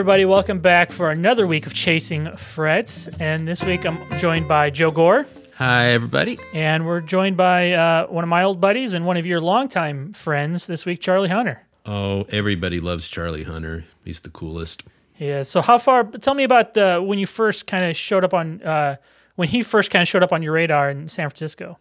Everybody, 0.00 0.24
welcome 0.24 0.60
back 0.60 0.90
for 0.92 1.10
another 1.10 1.46
week 1.46 1.66
of 1.66 1.74
Chasing 1.74 2.24
Frets. 2.34 3.06
And 3.20 3.46
this 3.46 3.62
week 3.62 3.84
I'm 3.84 4.00
joined 4.16 4.48
by 4.48 4.70
Joe 4.70 4.90
Gore, 4.90 5.26
Hi, 5.56 5.88
everybody. 5.88 6.38
and 6.54 6.86
we're 6.86 7.02
joined 7.02 7.36
by 7.36 7.72
uh, 7.72 8.06
one 8.06 8.24
of 8.24 8.30
my 8.30 8.42
old 8.42 8.62
buddies 8.62 8.94
and 8.94 9.04
one 9.04 9.18
of 9.18 9.26
your 9.26 9.42
longtime 9.42 10.14
friends 10.14 10.66
this 10.66 10.86
week, 10.86 11.02
Charlie 11.02 11.28
Hunter. 11.28 11.66
Oh, 11.84 12.22
everybody 12.30 12.80
loves 12.80 13.08
Charlie 13.08 13.42
Hunter. 13.42 13.84
He's 14.02 14.22
the 14.22 14.30
coolest. 14.30 14.84
Yeah. 15.18 15.42
So, 15.42 15.60
how 15.60 15.76
far? 15.76 16.04
Tell 16.04 16.32
me 16.32 16.44
about 16.44 16.78
uh, 16.78 17.00
when 17.00 17.18
you 17.18 17.26
first 17.26 17.66
kind 17.66 17.84
of 17.84 17.94
showed 17.94 18.24
up 18.24 18.32
on, 18.32 18.62
uh, 18.62 18.96
when 19.36 19.48
he 19.48 19.60
first 19.60 19.90
kind 19.90 20.00
of 20.00 20.08
showed 20.08 20.22
up 20.22 20.32
on 20.32 20.40
your 20.42 20.54
radar 20.54 20.88
in 20.88 21.08
San 21.08 21.28
Francisco. 21.28 21.78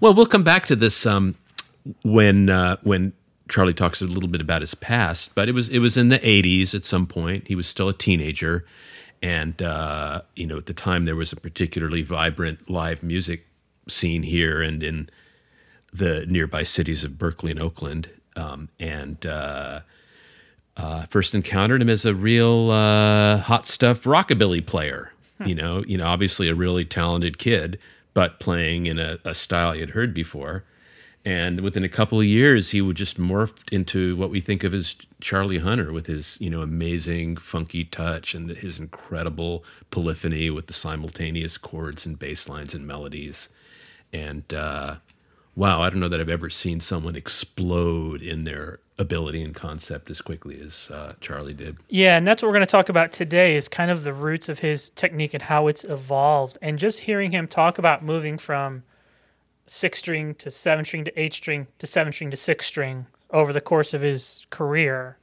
Well, 0.00 0.14
we'll 0.14 0.26
come 0.26 0.42
back 0.42 0.66
to 0.66 0.74
this 0.74 1.06
um, 1.06 1.36
when 2.02 2.50
uh, 2.50 2.78
when 2.82 3.12
Charlie 3.52 3.74
talks 3.74 4.00
a 4.00 4.06
little 4.06 4.30
bit 4.30 4.40
about 4.40 4.62
his 4.62 4.74
past, 4.74 5.34
but 5.34 5.46
it 5.46 5.52
was 5.52 5.68
it 5.68 5.80
was 5.80 5.98
in 5.98 6.08
the 6.08 6.18
'80s 6.20 6.74
at 6.74 6.84
some 6.84 7.06
point. 7.06 7.48
He 7.48 7.54
was 7.54 7.66
still 7.66 7.90
a 7.90 7.92
teenager, 7.92 8.64
and 9.22 9.60
uh, 9.60 10.22
you 10.34 10.46
know 10.46 10.56
at 10.56 10.64
the 10.64 10.72
time 10.72 11.04
there 11.04 11.16
was 11.16 11.34
a 11.34 11.36
particularly 11.36 12.00
vibrant 12.00 12.70
live 12.70 13.02
music 13.02 13.46
scene 13.86 14.22
here 14.22 14.62
and 14.62 14.82
in 14.82 15.10
the 15.92 16.24
nearby 16.24 16.62
cities 16.62 17.04
of 17.04 17.18
Berkeley 17.18 17.50
and 17.50 17.60
Oakland. 17.60 18.08
Um, 18.36 18.70
and 18.80 19.26
uh, 19.26 19.80
uh, 20.78 21.04
first 21.10 21.34
encountered 21.34 21.82
him 21.82 21.90
as 21.90 22.06
a 22.06 22.14
real 22.14 22.70
uh, 22.70 23.36
hot 23.36 23.66
stuff 23.66 24.04
rockabilly 24.04 24.64
player. 24.64 25.12
You 25.44 25.56
know, 25.56 25.84
you 25.86 25.98
know, 25.98 26.06
obviously 26.06 26.48
a 26.48 26.54
really 26.54 26.86
talented 26.86 27.36
kid, 27.36 27.78
but 28.14 28.40
playing 28.40 28.86
in 28.86 28.98
a, 28.98 29.18
a 29.26 29.34
style 29.34 29.72
he 29.72 29.80
had 29.80 29.90
heard 29.90 30.14
before. 30.14 30.64
And 31.24 31.60
within 31.60 31.84
a 31.84 31.88
couple 31.88 32.18
of 32.18 32.26
years, 32.26 32.72
he 32.72 32.80
would 32.80 32.96
just 32.96 33.18
morphed 33.18 33.72
into 33.72 34.16
what 34.16 34.30
we 34.30 34.40
think 34.40 34.64
of 34.64 34.74
as 34.74 34.96
Charlie 35.20 35.58
Hunter, 35.58 35.92
with 35.92 36.06
his 36.06 36.40
you 36.40 36.50
know 36.50 36.62
amazing 36.62 37.36
funky 37.36 37.84
touch 37.84 38.34
and 38.34 38.50
his 38.50 38.80
incredible 38.80 39.64
polyphony 39.90 40.50
with 40.50 40.66
the 40.66 40.72
simultaneous 40.72 41.58
chords 41.58 42.04
and 42.04 42.18
bass 42.18 42.48
lines 42.48 42.74
and 42.74 42.86
melodies. 42.86 43.48
And 44.12 44.52
uh, 44.52 44.96
wow, 45.54 45.80
I 45.80 45.90
don't 45.90 46.00
know 46.00 46.08
that 46.08 46.20
I've 46.20 46.28
ever 46.28 46.50
seen 46.50 46.80
someone 46.80 47.14
explode 47.14 48.20
in 48.20 48.42
their 48.44 48.80
ability 48.98 49.42
and 49.42 49.54
concept 49.54 50.10
as 50.10 50.20
quickly 50.20 50.60
as 50.60 50.90
uh, 50.90 51.14
Charlie 51.20 51.54
did. 51.54 51.76
Yeah, 51.88 52.16
and 52.16 52.26
that's 52.26 52.42
what 52.42 52.48
we're 52.48 52.54
going 52.54 52.66
to 52.66 52.70
talk 52.70 52.88
about 52.88 53.12
today 53.12 53.56
is 53.56 53.68
kind 53.68 53.90
of 53.90 54.04
the 54.04 54.12
roots 54.12 54.48
of 54.48 54.58
his 54.58 54.90
technique 54.90 55.34
and 55.34 55.44
how 55.44 55.66
it's 55.68 55.84
evolved. 55.84 56.58
And 56.60 56.78
just 56.78 57.00
hearing 57.00 57.30
him 57.30 57.46
talk 57.46 57.78
about 57.78 58.04
moving 58.04 58.38
from 58.38 58.82
six 59.72 60.00
string 60.00 60.34
to 60.34 60.50
seven 60.50 60.84
string 60.84 61.02
to 61.02 61.20
eight 61.20 61.32
string 61.32 61.66
to 61.78 61.86
seven 61.86 62.12
string 62.12 62.30
to 62.30 62.36
six 62.36 62.66
string 62.66 63.06
over 63.30 63.54
the 63.54 63.60
course 63.60 63.94
of 63.94 64.02
his 64.02 64.46
career 64.50 65.16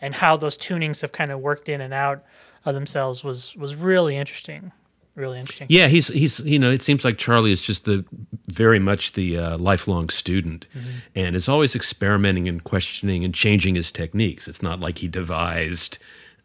and 0.00 0.14
how 0.14 0.36
those 0.36 0.56
tunings 0.56 1.00
have 1.00 1.10
kind 1.10 1.32
of 1.32 1.40
worked 1.40 1.68
in 1.68 1.80
and 1.80 1.92
out 1.92 2.22
of 2.64 2.76
themselves 2.76 3.24
was 3.24 3.56
was 3.56 3.74
really 3.74 4.16
interesting. 4.16 4.70
Really 5.16 5.40
interesting. 5.40 5.66
Yeah, 5.68 5.88
he's 5.88 6.06
he's 6.06 6.38
you 6.40 6.60
know 6.60 6.70
it 6.70 6.80
seems 6.80 7.04
like 7.04 7.18
Charlie 7.18 7.50
is 7.50 7.60
just 7.60 7.86
the 7.86 8.04
very 8.46 8.78
much 8.78 9.14
the 9.14 9.36
uh, 9.36 9.58
lifelong 9.58 10.10
student, 10.10 10.68
and 11.16 11.34
is 11.34 11.48
always 11.48 11.74
experimenting 11.74 12.48
and 12.48 12.62
questioning 12.62 13.24
and 13.24 13.34
changing 13.34 13.74
his 13.74 13.90
techniques. 13.90 14.46
It's 14.46 14.62
not 14.62 14.78
like 14.78 14.98
he 14.98 15.08
devised 15.08 15.98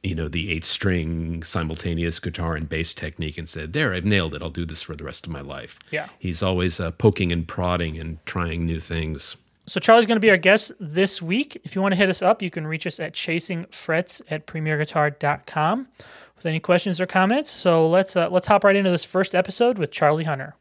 you 0.03 0.13
know 0.13 0.27
the 0.27 0.51
eight 0.51 0.65
string 0.65 1.41
simultaneous 1.43 2.19
guitar 2.19 2.55
and 2.55 2.67
bass 2.69 2.93
technique 2.93 3.37
and 3.37 3.47
said 3.47 3.73
there 3.73 3.93
I've 3.93 4.05
nailed 4.05 4.35
it 4.35 4.41
I'll 4.43 4.49
do 4.49 4.65
this 4.65 4.81
for 4.81 4.95
the 4.95 5.03
rest 5.05 5.25
of 5.25 5.31
my 5.31 5.41
life. 5.41 5.79
Yeah. 5.91 6.07
he's 6.19 6.43
always 6.43 6.79
uh, 6.79 6.91
poking 6.91 7.31
and 7.31 7.47
prodding 7.47 7.97
and 7.97 8.23
trying 8.25 8.65
new 8.65 8.79
things. 8.79 9.37
So 9.65 9.79
Charlie's 9.79 10.05
going 10.05 10.17
to 10.17 10.21
be 10.21 10.29
our 10.29 10.35
guest 10.35 10.73
this 10.77 11.21
week. 11.21 11.59
If 11.63 11.73
you 11.73 11.81
want 11.81 11.93
to 11.93 11.97
hit 11.97 12.09
us 12.09 12.21
up, 12.21 12.41
you 12.41 12.49
can 12.51 12.67
reach 12.67 12.85
us 12.85 12.99
at 12.99 13.13
chasingfrets 13.13 14.21
at 14.29 14.45
premierguitar.com 14.45 15.87
with 16.35 16.45
any 16.45 16.59
questions 16.59 16.99
or 16.99 17.05
comments. 17.05 17.49
So 17.49 17.87
let's 17.87 18.17
uh, 18.17 18.29
let's 18.29 18.47
hop 18.47 18.65
right 18.65 18.75
into 18.75 18.91
this 18.91 19.05
first 19.05 19.33
episode 19.33 19.77
with 19.77 19.89
Charlie 19.89 20.25
Hunter. 20.25 20.55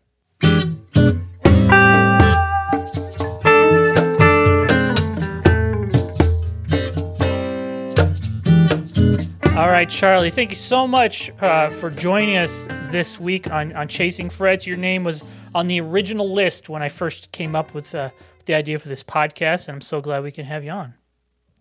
All 9.55 9.69
right, 9.69 9.89
Charlie, 9.89 10.31
thank 10.31 10.49
you 10.49 10.57
so 10.57 10.89
much 10.89 11.31
uh, 11.43 11.69
for 11.69 11.91
joining 11.91 12.39
us 12.39 12.67
this 12.91 13.21
week 13.21 13.51
on, 13.51 13.75
on 13.75 13.87
Chasing 13.87 14.31
Frets. 14.31 14.67
Your 14.67 14.79
name 14.79 15.05
was 15.05 15.23
on 15.55 15.67
the 15.67 15.79
original 15.79 16.33
list 16.33 16.71
when 16.71 16.83
I 16.83 16.89
first 16.89 17.33
came 17.33 17.55
up 17.55 17.75
with 17.75 17.95
uh, 17.95 18.09
the 18.47 18.55
idea 18.55 18.79
for 18.79 18.89
this 18.89 19.03
podcast, 19.05 19.69
and 19.69 19.75
I'm 19.75 19.81
so 19.83 20.01
glad 20.01 20.23
we 20.23 20.33
can 20.33 20.47
have 20.47 20.65
you 20.65 20.71
on. 20.71 20.95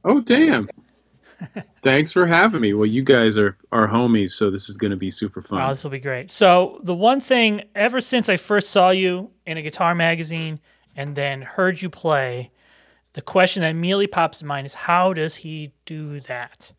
Oh 0.05 0.21
damn! 0.21 0.69
Thanks 1.83 2.13
for 2.13 2.25
having 2.27 2.61
me. 2.61 2.73
Well, 2.73 2.85
you 2.85 3.03
guys 3.03 3.37
are 3.37 3.57
are 3.73 3.89
homies, 3.89 4.31
so 4.31 4.49
this 4.49 4.69
is 4.69 4.77
going 4.77 4.91
to 4.91 4.97
be 4.97 5.09
super 5.09 5.41
fun. 5.41 5.59
Wow, 5.59 5.69
this 5.69 5.83
will 5.83 5.91
be 5.91 5.99
great. 5.99 6.31
So, 6.31 6.79
the 6.83 6.95
one 6.95 7.19
thing, 7.19 7.63
ever 7.75 7.99
since 7.99 8.29
I 8.29 8.37
first 8.37 8.69
saw 8.69 8.91
you 8.91 9.31
in 9.45 9.57
a 9.57 9.61
guitar 9.61 9.93
magazine 9.95 10.61
and 10.95 11.13
then 11.13 11.41
heard 11.41 11.81
you 11.81 11.89
play, 11.89 12.51
the 13.13 13.21
question 13.21 13.63
that 13.63 13.71
immediately 13.71 14.07
pops 14.07 14.41
in 14.41 14.47
mind 14.47 14.65
is 14.65 14.75
how 14.75 15.11
does 15.11 15.35
he 15.35 15.73
do 15.85 16.21
that? 16.21 16.71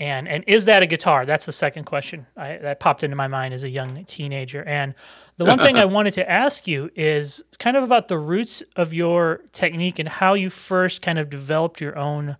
And 0.00 0.26
and 0.26 0.42
is 0.46 0.64
that 0.64 0.82
a 0.82 0.86
guitar? 0.86 1.26
That's 1.26 1.44
the 1.44 1.52
second 1.52 1.84
question 1.84 2.26
I, 2.34 2.56
that 2.56 2.80
popped 2.80 3.04
into 3.04 3.16
my 3.16 3.28
mind 3.28 3.52
as 3.52 3.62
a 3.62 3.68
young 3.68 4.02
teenager. 4.06 4.64
And 4.64 4.94
the 5.36 5.44
one 5.44 5.58
thing 5.58 5.78
I 5.78 5.84
wanted 5.96 6.14
to 6.14 6.28
ask 6.28 6.66
you 6.66 6.90
is 6.96 7.44
kind 7.58 7.76
of 7.76 7.84
about 7.84 8.08
the 8.08 8.18
roots 8.18 8.62
of 8.76 8.94
your 8.94 9.42
technique 9.52 9.98
and 9.98 10.08
how 10.08 10.32
you 10.32 10.48
first 10.48 11.02
kind 11.02 11.18
of 11.18 11.28
developed 11.28 11.82
your 11.82 11.98
own 11.98 12.38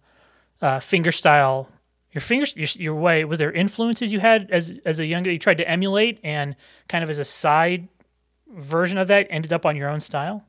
uh, 0.63 0.81
finger 0.81 1.13
style. 1.13 1.69
Your 2.13 2.23
fingers, 2.23 2.57
your, 2.57 2.69
your 2.83 2.95
way. 2.95 3.25
Was 3.25 3.39
there 3.39 3.53
influences 3.53 4.11
you 4.11 4.21
had 4.21 4.51
as 4.51 4.73
as 4.87 4.99
a 4.99 5.05
young? 5.05 5.27
You 5.27 5.39
tried 5.39 5.59
to 5.59 5.69
emulate, 5.69 6.19
and 6.25 6.57
kind 6.89 7.05
of 7.05 7.11
as 7.11 7.19
a 7.19 7.25
side 7.25 7.89
version 8.49 8.97
of 8.97 9.07
that, 9.09 9.27
ended 9.29 9.53
up 9.53 9.67
on 9.67 9.77
your 9.77 9.89
own 9.89 10.01
style. 10.01 10.45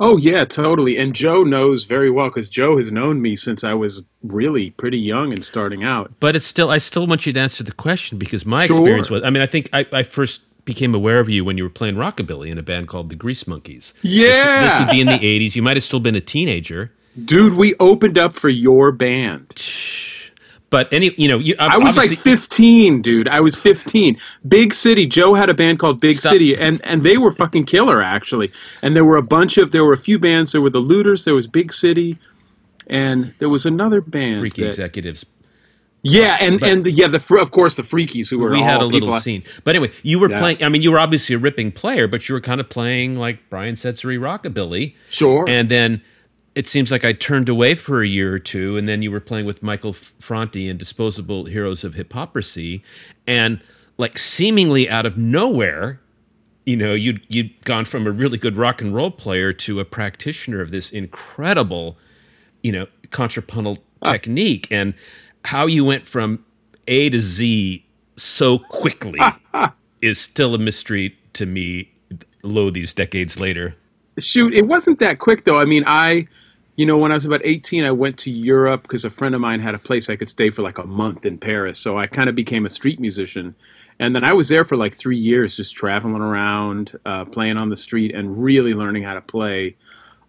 Oh 0.00 0.16
yeah, 0.16 0.44
totally. 0.44 0.96
And 0.98 1.14
Joe 1.14 1.42
knows 1.42 1.84
very 1.84 2.10
well 2.10 2.28
because 2.28 2.48
Joe 2.48 2.76
has 2.76 2.90
known 2.92 3.20
me 3.22 3.36
since 3.36 3.64
I 3.64 3.74
was 3.74 4.02
really 4.22 4.70
pretty 4.70 4.98
young 4.98 5.32
and 5.32 5.44
starting 5.44 5.84
out. 5.84 6.12
But 6.20 6.36
it's 6.36 6.46
still, 6.46 6.70
I 6.70 6.78
still 6.78 7.06
want 7.06 7.26
you 7.26 7.32
to 7.32 7.40
answer 7.40 7.62
the 7.64 7.72
question 7.72 8.18
because 8.18 8.44
my 8.46 8.66
Sure. 8.66 8.76
experience 8.76 9.10
was, 9.10 9.22
I 9.22 9.30
mean, 9.30 9.42
I 9.42 9.46
think 9.46 9.68
I, 9.72 9.86
I 9.92 10.02
first 10.02 10.42
became 10.64 10.94
aware 10.94 11.20
of 11.20 11.28
you 11.28 11.44
when 11.44 11.56
you 11.56 11.62
were 11.62 11.70
playing 11.70 11.94
rockabilly 11.94 12.50
in 12.50 12.58
a 12.58 12.62
band 12.62 12.88
called 12.88 13.08
the 13.08 13.14
Grease 13.14 13.46
Monkeys. 13.46 13.94
This, 14.02 14.12
Yeah, 14.12 14.64
this 14.68 14.78
would 14.80 14.90
be 14.90 15.00
in 15.00 15.06
the 15.06 15.18
80s. 15.18 15.54
You 15.54 15.62
might 15.62 15.76
have 15.76 15.84
still 15.84 16.00
been 16.00 16.16
a 16.16 16.20
teenager. 16.20 16.90
dude, 17.24 17.54
we 17.54 17.74
opened 17.78 18.18
up 18.18 18.34
for 18.36 18.48
your 18.48 18.90
band. 18.92 19.52
But 20.68 20.92
any, 20.92 21.14
you 21.16 21.28
know, 21.28 21.38
you, 21.38 21.54
I 21.60 21.78
was 21.78 21.96
like 21.96 22.10
15, 22.10 23.00
dude. 23.00 23.28
I 23.28 23.40
was 23.40 23.54
15. 23.54 24.18
Big 24.48 24.74
City. 24.74 25.06
Joe 25.06 25.34
had 25.34 25.48
a 25.48 25.54
band 25.54 25.78
called 25.78 26.00
Big 26.00 26.16
Stop. 26.16 26.32
City, 26.32 26.56
and 26.56 26.80
and 26.84 27.02
they 27.02 27.16
were 27.18 27.30
fucking 27.30 27.66
killer 27.66 28.02
actually. 28.02 28.50
And 28.82 28.96
there 28.96 29.04
were 29.04 29.16
a 29.16 29.22
bunch 29.22 29.58
of 29.58 29.70
there 29.70 29.84
were 29.84 29.92
a 29.92 29.98
few 29.98 30.18
bands. 30.18 30.52
There 30.52 30.60
were 30.60 30.70
the 30.70 30.80
Looters. 30.80 31.24
There 31.24 31.36
was 31.36 31.46
Big 31.46 31.72
City, 31.72 32.18
and 32.88 33.32
there 33.38 33.48
was 33.48 33.64
another 33.64 34.00
band. 34.00 34.40
freaky 34.40 34.62
that- 34.62 34.70
executives. 34.70 35.24
Yeah, 36.02 36.34
uh, 36.34 36.44
and 36.44 36.60
But- 36.60 36.68
and 36.68 36.84
the, 36.84 36.90
yeah, 36.92 37.08
the 37.08 37.36
of 37.40 37.50
course 37.50 37.74
the 37.74 37.82
Freakies 37.82 38.28
who 38.30 38.38
were 38.38 38.50
we 38.50 38.58
all 38.58 38.64
had 38.64 38.80
a 38.80 38.84
little 38.84 39.12
I- 39.14 39.18
scene. 39.20 39.42
But 39.64 39.74
anyway, 39.76 39.92
you 40.04 40.18
were 40.20 40.30
Yeah. 40.30 40.38
playing. 40.38 40.62
I 40.62 40.68
mean, 40.68 40.82
you 40.82 40.92
were 40.92 40.98
obviously 41.00 41.34
a 41.34 41.38
ripping 41.38 41.72
player, 41.72 42.06
but 42.06 42.28
you 42.28 42.34
were 42.34 42.40
kind 42.40 42.60
of 42.60 42.68
playing 42.68 43.18
like 43.18 43.38
Brian 43.50 43.74
Setzery 43.74 44.18
rockabilly. 44.18 44.94
Sure. 45.10 45.44
And 45.48 45.68
then 45.68 46.02
it 46.56 46.66
seems 46.66 46.90
like 46.90 47.04
I 47.04 47.12
turned 47.12 47.50
away 47.50 47.74
for 47.74 48.02
a 48.02 48.08
year 48.08 48.32
or 48.32 48.38
two, 48.38 48.78
and 48.78 48.88
then 48.88 49.02
you 49.02 49.10
were 49.10 49.20
playing 49.20 49.44
with 49.44 49.62
Michael 49.62 49.92
Franti 49.92 50.68
in 50.68 50.78
Disposable 50.78 51.44
Heroes 51.44 51.84
of 51.84 51.94
Hiphoprisy, 51.94 52.82
and 53.26 53.62
like 53.98 54.18
seemingly 54.18 54.88
out 54.88 55.04
of 55.04 55.18
nowhere, 55.18 56.00
you 56.64 56.74
know, 56.74 56.94
you'd 56.94 57.20
you'd 57.28 57.62
gone 57.66 57.84
from 57.84 58.06
a 58.06 58.10
really 58.10 58.38
good 58.38 58.56
rock 58.56 58.80
and 58.80 58.94
roll 58.94 59.10
player 59.10 59.52
to 59.52 59.80
a 59.80 59.84
practitioner 59.84 60.62
of 60.62 60.70
this 60.70 60.90
incredible, 60.90 61.98
you 62.62 62.72
know, 62.72 62.86
contrapuntal 63.10 63.76
technique, 64.02 64.66
and 64.70 64.94
how 65.44 65.66
you 65.66 65.84
went 65.84 66.08
from 66.08 66.42
A 66.88 67.10
to 67.10 67.20
Z 67.20 67.84
so 68.16 68.58
quickly 68.58 69.20
is 70.00 70.18
still 70.18 70.54
a 70.54 70.58
mystery 70.58 71.18
to 71.34 71.44
me. 71.44 71.92
Lo, 72.42 72.70
these 72.70 72.94
decades 72.94 73.38
later. 73.38 73.74
Shoot, 74.20 74.54
it 74.54 74.66
wasn't 74.66 75.00
that 75.00 75.18
quick 75.18 75.44
though. 75.44 75.58
I 75.58 75.64
mean, 75.66 75.84
I 75.86 76.28
you 76.76 76.84
know, 76.84 76.98
when 76.98 77.10
I 77.10 77.14
was 77.14 77.24
about 77.24 77.40
18, 77.42 77.84
I 77.84 77.90
went 77.90 78.18
to 78.18 78.30
Europe 78.30 78.82
because 78.82 79.04
a 79.04 79.10
friend 79.10 79.34
of 79.34 79.40
mine 79.40 79.60
had 79.60 79.74
a 79.74 79.78
place 79.78 80.10
I 80.10 80.16
could 80.16 80.28
stay 80.28 80.50
for 80.50 80.60
like 80.60 80.76
a 80.76 80.84
month 80.84 81.24
in 81.24 81.38
Paris. 81.38 81.78
So 81.78 81.98
I 81.98 82.06
kind 82.06 82.28
of 82.28 82.34
became 82.34 82.66
a 82.66 82.70
street 82.70 83.00
musician. 83.00 83.54
And 83.98 84.14
then 84.14 84.24
I 84.24 84.34
was 84.34 84.50
there 84.50 84.64
for 84.64 84.76
like 84.76 84.94
three 84.94 85.16
years, 85.16 85.56
just 85.56 85.74
traveling 85.74 86.20
around, 86.20 86.98
uh, 87.06 87.24
playing 87.24 87.56
on 87.56 87.70
the 87.70 87.78
street, 87.78 88.14
and 88.14 88.42
really 88.42 88.74
learning 88.74 89.04
how 89.04 89.14
to 89.14 89.22
play. 89.22 89.76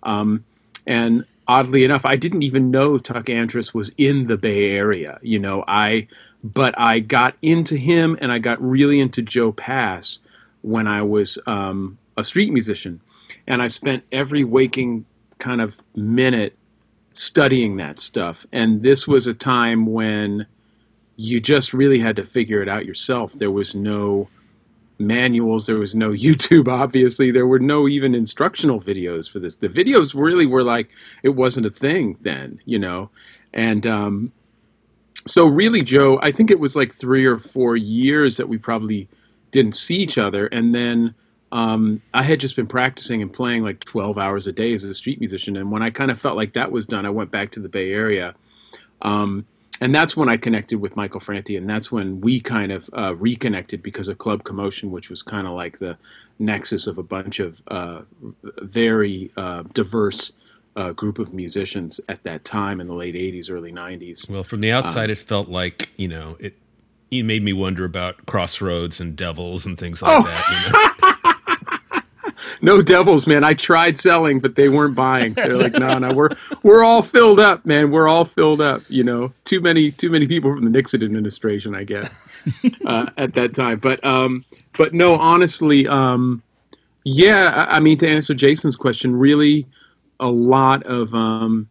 Um, 0.03 0.45
and 0.85 1.25
oddly 1.49 1.83
enough, 1.83 2.05
I 2.05 2.15
didn't 2.15 2.43
even 2.43 2.71
know 2.71 2.97
Tuck 2.97 3.25
Andress 3.25 3.73
was 3.73 3.91
in 3.97 4.23
the 4.23 4.37
Bay 4.37 4.71
Area. 4.71 5.19
You 5.21 5.39
know, 5.39 5.65
I, 5.67 6.07
but 6.45 6.79
I 6.79 6.99
got 6.99 7.35
into 7.41 7.75
him 7.75 8.17
and 8.21 8.31
I 8.31 8.39
got 8.39 8.61
really 8.61 9.01
into 9.01 9.21
Joe 9.21 9.51
Pass 9.51 10.19
when 10.61 10.87
I 10.87 11.01
was 11.01 11.37
um, 11.45 11.97
a 12.15 12.23
street 12.23 12.53
musician. 12.53 13.01
And 13.45 13.61
I 13.61 13.67
spent 13.67 14.05
every 14.13 14.45
waking 14.45 15.05
kind 15.39 15.61
of 15.61 15.77
minute 15.95 16.57
studying 17.11 17.77
that 17.77 17.99
stuff. 17.99 18.45
And 18.51 18.83
this 18.83 19.07
was 19.07 19.27
a 19.27 19.33
time 19.33 19.85
when 19.85 20.45
you 21.15 21.39
just 21.39 21.73
really 21.73 21.99
had 21.99 22.15
to 22.15 22.23
figure 22.23 22.61
it 22.61 22.69
out 22.69 22.85
yourself. 22.85 23.33
There 23.33 23.51
was 23.51 23.73
no 23.73 24.29
manuals, 24.99 25.67
there 25.67 25.79
was 25.79 25.95
no 25.95 26.09
YouTube, 26.11 26.67
obviously. 26.67 27.31
There 27.31 27.47
were 27.47 27.59
no 27.59 27.87
even 27.87 28.13
instructional 28.15 28.79
videos 28.79 29.29
for 29.29 29.39
this. 29.39 29.55
The 29.55 29.69
videos 29.69 30.13
really 30.15 30.45
were 30.45 30.63
like, 30.63 30.89
it 31.23 31.29
wasn't 31.29 31.65
a 31.65 31.71
thing 31.71 32.17
then, 32.21 32.59
you 32.65 32.79
know? 32.79 33.09
And 33.53 33.87
um, 33.87 34.31
so, 35.25 35.45
really, 35.45 35.81
Joe, 35.81 36.19
I 36.21 36.31
think 36.31 36.51
it 36.51 36.59
was 36.59 36.75
like 36.75 36.93
three 36.93 37.25
or 37.25 37.39
four 37.39 37.75
years 37.75 38.37
that 38.37 38.47
we 38.47 38.57
probably 38.57 39.07
didn't 39.51 39.75
see 39.75 39.95
each 39.95 40.17
other. 40.17 40.47
And 40.47 40.75
then 40.75 41.15
um, 41.51 42.01
I 42.13 42.23
had 42.23 42.39
just 42.39 42.55
been 42.55 42.67
practicing 42.67 43.21
and 43.21 43.31
playing 43.31 43.63
like 43.63 43.79
12 43.85 44.17
hours 44.17 44.47
a 44.47 44.51
day 44.51 44.73
as 44.73 44.83
a 44.83 44.93
street 44.93 45.19
musician. 45.19 45.55
And 45.55 45.71
when 45.71 45.81
I 45.81 45.89
kind 45.89 46.11
of 46.11 46.19
felt 46.19 46.35
like 46.35 46.53
that 46.53 46.71
was 46.71 46.85
done, 46.85 47.05
I 47.05 47.09
went 47.09 47.31
back 47.31 47.51
to 47.51 47.59
the 47.59 47.69
Bay 47.69 47.91
Area. 47.91 48.35
Um, 49.01 49.45
and 49.79 49.93
that's 49.93 50.17
when 50.17 50.27
I 50.27 50.37
connected 50.37 50.79
with 50.79 50.95
Michael 50.95 51.19
Franti, 51.19 51.55
and 51.55 51.69
that's 51.69 51.91
when 51.91 52.19
we 52.21 52.39
kind 52.39 52.71
of 52.71 52.89
uh, 52.97 53.15
reconnected 53.15 53.83
because 53.83 54.07
of 54.07 54.17
Club 54.17 54.43
Commotion, 54.43 54.91
which 54.91 55.09
was 55.09 55.21
kind 55.21 55.45
of 55.45 55.53
like 55.53 55.77
the 55.77 55.97
nexus 56.39 56.87
of 56.87 56.97
a 56.97 57.03
bunch 57.03 57.39
of 57.39 57.61
uh, 57.67 58.01
very 58.43 59.31
uh, 59.37 59.63
diverse 59.73 60.33
uh, 60.75 60.91
group 60.93 61.19
of 61.19 61.33
musicians 61.33 62.01
at 62.09 62.23
that 62.23 62.43
time 62.43 62.81
in 62.81 62.87
the 62.87 62.93
late 62.93 63.13
'80s, 63.13 63.51
early 63.51 63.71
'90s. 63.71 64.27
Well, 64.29 64.43
from 64.43 64.61
the 64.61 64.71
outside, 64.71 65.11
it 65.11 65.19
felt 65.19 65.47
like 65.47 65.89
you 65.97 66.07
know 66.07 66.37
it. 66.39 66.55
It 67.09 67.23
made 67.23 67.41
me 67.41 67.53
wonder 67.53 67.85
about 67.85 68.25
Crossroads 68.25 68.99
and 68.99 69.15
Devils 69.15 69.65
and 69.65 69.77
things 69.77 70.01
like 70.01 70.11
oh. 70.11 70.23
that. 70.23 70.65
You 70.65 70.73
know? 70.73 71.06
no 72.61 72.81
devils, 72.81 73.27
man. 73.27 73.43
I 73.43 73.53
tried 73.53 73.97
selling, 73.97 74.39
but 74.39 74.55
they 74.55 74.69
weren't 74.69 74.95
buying. 74.95 75.33
They're 75.33 75.57
like, 75.57 75.73
no, 75.73 75.97
no, 75.97 76.13
we're 76.13 76.29
we're 76.63 76.83
all 76.83 77.01
filled 77.01 77.39
up, 77.39 77.65
man. 77.65 77.91
We're 77.91 78.07
all 78.07 78.25
filled 78.25 78.61
up. 78.61 78.83
You 78.89 79.03
know, 79.03 79.33
too 79.45 79.61
many 79.61 79.91
too 79.91 80.09
many 80.09 80.27
people 80.27 80.53
from 80.55 80.63
the 80.63 80.69
Nixon 80.69 81.03
administration, 81.03 81.75
I 81.75 81.83
guess, 81.83 82.17
uh, 82.85 83.07
at 83.17 83.35
that 83.35 83.53
time. 83.53 83.79
But 83.79 84.03
um, 84.03 84.45
but 84.77 84.93
no, 84.93 85.15
honestly, 85.15 85.87
um, 85.87 86.41
yeah. 87.03 87.67
I, 87.69 87.77
I 87.77 87.79
mean, 87.79 87.97
to 87.99 88.09
answer 88.09 88.33
Jason's 88.33 88.75
question, 88.75 89.15
really, 89.15 89.67
a 90.19 90.27
lot 90.27 90.83
of 90.83 91.13
um, 91.13 91.69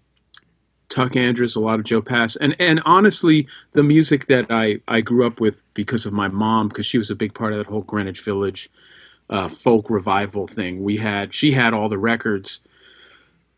Tuck 0.88 1.12
Andress, 1.12 1.56
a 1.56 1.60
lot 1.60 1.78
of 1.78 1.84
Joe 1.84 2.00
Pass, 2.00 2.36
and 2.36 2.54
and 2.58 2.80
honestly, 2.84 3.48
the 3.72 3.82
music 3.82 4.26
that 4.26 4.46
I 4.50 4.80
I 4.88 5.00
grew 5.00 5.26
up 5.26 5.40
with 5.40 5.62
because 5.74 6.06
of 6.06 6.12
my 6.12 6.28
mom, 6.28 6.68
because 6.68 6.86
she 6.86 6.98
was 6.98 7.10
a 7.10 7.16
big 7.16 7.34
part 7.34 7.52
of 7.52 7.58
that 7.58 7.66
whole 7.66 7.82
Greenwich 7.82 8.22
Village 8.22 8.70
uh, 9.30 9.48
folk 9.48 9.90
revival 9.90 10.46
thing. 10.46 10.82
We 10.82 10.96
had 10.96 11.34
she 11.34 11.52
had 11.52 11.74
all 11.74 11.88
the 11.88 11.98
records. 11.98 12.60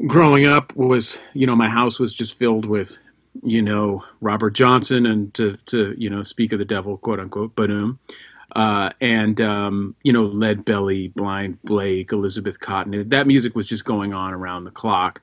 Growing 0.07 0.47
up 0.47 0.75
was 0.77 1.21
you 1.35 1.47
know 1.47 1.57
my 1.57 1.69
house 1.69 1.99
was 1.99 2.15
just 2.15 2.39
filled 2.39 2.67
with 2.67 2.99
you 3.43 3.63
know 3.63 4.05
Robert 4.21 4.51
Johnson 4.51 5.07
and 5.07 5.33
to 5.35 5.59
to 5.67 5.95
you 5.99 6.09
know 6.09 6.23
speak 6.23 6.53
of 6.53 6.59
the 6.59 6.65
devil 6.65 6.97
quote 6.99 7.21
unquote 7.21 7.55
boom. 7.55 7.99
Uh, 8.57 8.91
and 9.01 9.41
um, 9.41 9.95
you 10.03 10.13
know 10.13 10.25
Lead 10.25 10.65
Belly, 10.65 11.09
Blind 11.09 11.61
Blake, 11.63 12.13
Elizabeth 12.13 12.61
Cotten. 12.61 13.09
That 13.11 13.27
music 13.27 13.55
was 13.55 13.69
just 13.69 13.85
going 13.85 14.15
on 14.15 14.33
around 14.33 14.65
the 14.65 14.71
clock. 14.71 15.21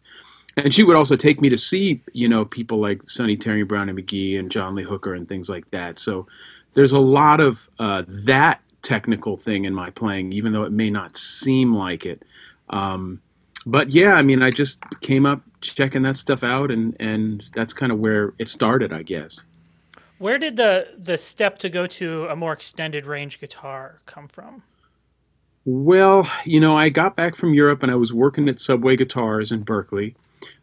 And 0.57 0.73
she 0.73 0.83
would 0.83 0.95
also 0.95 1.17
take 1.17 1.41
me 1.41 1.49
to 1.49 1.57
see, 1.57 2.01
you 2.13 2.29
know, 2.29 2.45
people 2.45 2.79
like 2.79 3.09
Sonny 3.09 3.35
Terry 3.35 3.63
Brown 3.63 3.89
and 3.89 3.99
McGee 3.99 4.39
and 4.39 4.49
John 4.49 4.73
Lee 4.73 4.83
Hooker 4.83 5.13
and 5.13 5.27
things 5.27 5.49
like 5.49 5.69
that. 5.71 5.99
So 5.99 6.27
there's 6.75 6.93
a 6.93 6.99
lot 6.99 7.41
of 7.41 7.69
uh, 7.77 8.03
that 8.07 8.61
technical 8.85 9.35
thing 9.37 9.65
in 9.65 9.73
my 9.73 9.89
playing, 9.89 10.31
even 10.31 10.53
though 10.53 10.63
it 10.63 10.71
may 10.71 10.89
not 10.89 11.17
seem 11.17 11.73
like 11.73 12.05
it. 12.05 12.23
Um, 12.69 13.21
but 13.65 13.89
yeah, 13.89 14.13
I 14.13 14.21
mean, 14.21 14.43
I 14.43 14.51
just 14.51 14.79
came 15.01 15.25
up 15.25 15.41
checking 15.61 16.03
that 16.03 16.17
stuff 16.17 16.43
out, 16.43 16.69
and 16.71 16.95
and 16.99 17.43
that's 17.53 17.73
kind 17.73 17.91
of 17.91 17.99
where 17.99 18.33
it 18.37 18.47
started, 18.47 18.93
I 18.93 19.01
guess. 19.01 19.39
Where 20.19 20.37
did 20.37 20.55
the 20.55 20.87
the 20.97 21.17
step 21.17 21.57
to 21.59 21.69
go 21.69 21.87
to 21.87 22.27
a 22.27 22.35
more 22.35 22.53
extended 22.53 23.05
range 23.05 23.39
guitar 23.39 23.99
come 24.05 24.27
from? 24.27 24.63
Well, 25.65 26.29
you 26.45 26.59
know, 26.59 26.77
I 26.77 26.89
got 26.89 27.15
back 27.15 27.35
from 27.35 27.55
Europe 27.55 27.81
and 27.81 27.91
I 27.91 27.95
was 27.95 28.13
working 28.13 28.47
at 28.47 28.61
Subway 28.61 28.95
Guitars 28.95 29.51
in 29.51 29.63
Berkeley 29.63 30.15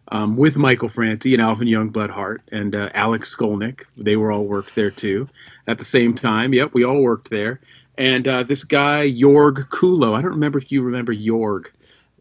um, 0.06 0.36
with 0.36 0.56
Michael 0.56 0.88
Franti 0.88 1.34
and 1.34 1.42
Alvin 1.42 1.66
Youngblood 1.66 2.10
Hart 2.10 2.40
and 2.52 2.72
uh, 2.72 2.88
Alex 2.94 3.34
Skolnick. 3.34 3.82
They 3.96 4.14
were 4.14 4.30
all 4.30 4.44
worked 4.44 4.76
there 4.76 4.92
too 4.92 5.28
at 5.66 5.78
the 5.78 5.84
same 5.84 6.14
time. 6.14 6.54
Yep, 6.54 6.72
we 6.72 6.84
all 6.84 7.00
worked 7.00 7.30
there 7.30 7.58
and 7.98 8.26
uh, 8.26 8.42
this 8.42 8.64
guy 8.64 9.10
Jorg 9.10 9.68
Kulo. 9.68 10.16
I 10.16 10.22
don't 10.22 10.32
remember 10.32 10.58
if 10.58 10.72
you 10.72 10.82
remember 10.82 11.14
Jorg, 11.14 11.66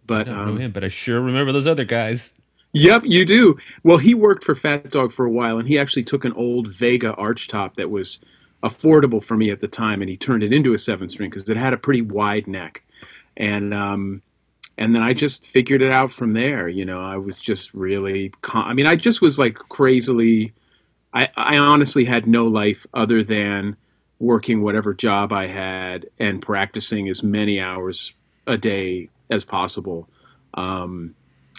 but 0.05 0.27
I 0.27 0.43
um, 0.43 0.57
him, 0.57 0.71
but 0.71 0.83
I 0.83 0.87
sure 0.87 1.21
remember 1.21 1.51
those 1.51 1.67
other 1.67 1.85
guys. 1.85 2.33
Yep, 2.73 3.03
you 3.05 3.25
do. 3.25 3.57
Well, 3.83 3.97
he 3.97 4.13
worked 4.13 4.43
for 4.43 4.55
Fat 4.55 4.91
Dog 4.91 5.11
for 5.11 5.25
a 5.25 5.31
while, 5.31 5.57
and 5.57 5.67
he 5.67 5.77
actually 5.77 6.03
took 6.03 6.23
an 6.23 6.33
old 6.33 6.69
Vega 6.69 7.13
archtop 7.13 7.75
that 7.75 7.89
was 7.89 8.21
affordable 8.63 9.21
for 9.23 9.35
me 9.35 9.49
at 9.49 9.59
the 9.59 9.67
time, 9.67 10.01
and 10.01 10.09
he 10.09 10.15
turned 10.15 10.43
it 10.43 10.53
into 10.53 10.73
a 10.73 10.77
seven 10.77 11.09
string 11.09 11.29
because 11.29 11.49
it 11.49 11.57
had 11.57 11.73
a 11.73 11.77
pretty 11.77 12.01
wide 12.01 12.47
neck, 12.47 12.83
and 13.35 13.73
um, 13.73 14.21
and 14.77 14.95
then 14.95 15.03
I 15.03 15.13
just 15.13 15.45
figured 15.45 15.81
it 15.81 15.91
out 15.91 16.13
from 16.13 16.33
there. 16.33 16.69
You 16.69 16.85
know, 16.85 17.01
I 17.01 17.17
was 17.17 17.39
just 17.39 17.73
really, 17.73 18.29
con- 18.41 18.67
I 18.67 18.73
mean, 18.73 18.87
I 18.87 18.95
just 18.95 19.21
was 19.21 19.37
like 19.37 19.55
crazily. 19.55 20.53
I, 21.13 21.27
I 21.35 21.57
honestly 21.57 22.05
had 22.05 22.25
no 22.25 22.47
life 22.47 22.87
other 22.93 23.21
than 23.21 23.75
working 24.21 24.61
whatever 24.61 24.93
job 24.93 25.33
I 25.33 25.47
had 25.47 26.05
and 26.19 26.41
practicing 26.41 27.09
as 27.09 27.23
many 27.23 27.59
hours 27.59 28.13
a 28.45 28.55
day 28.55 29.09
as 29.31 29.43
possible. 29.43 30.07
Um, 30.53 31.15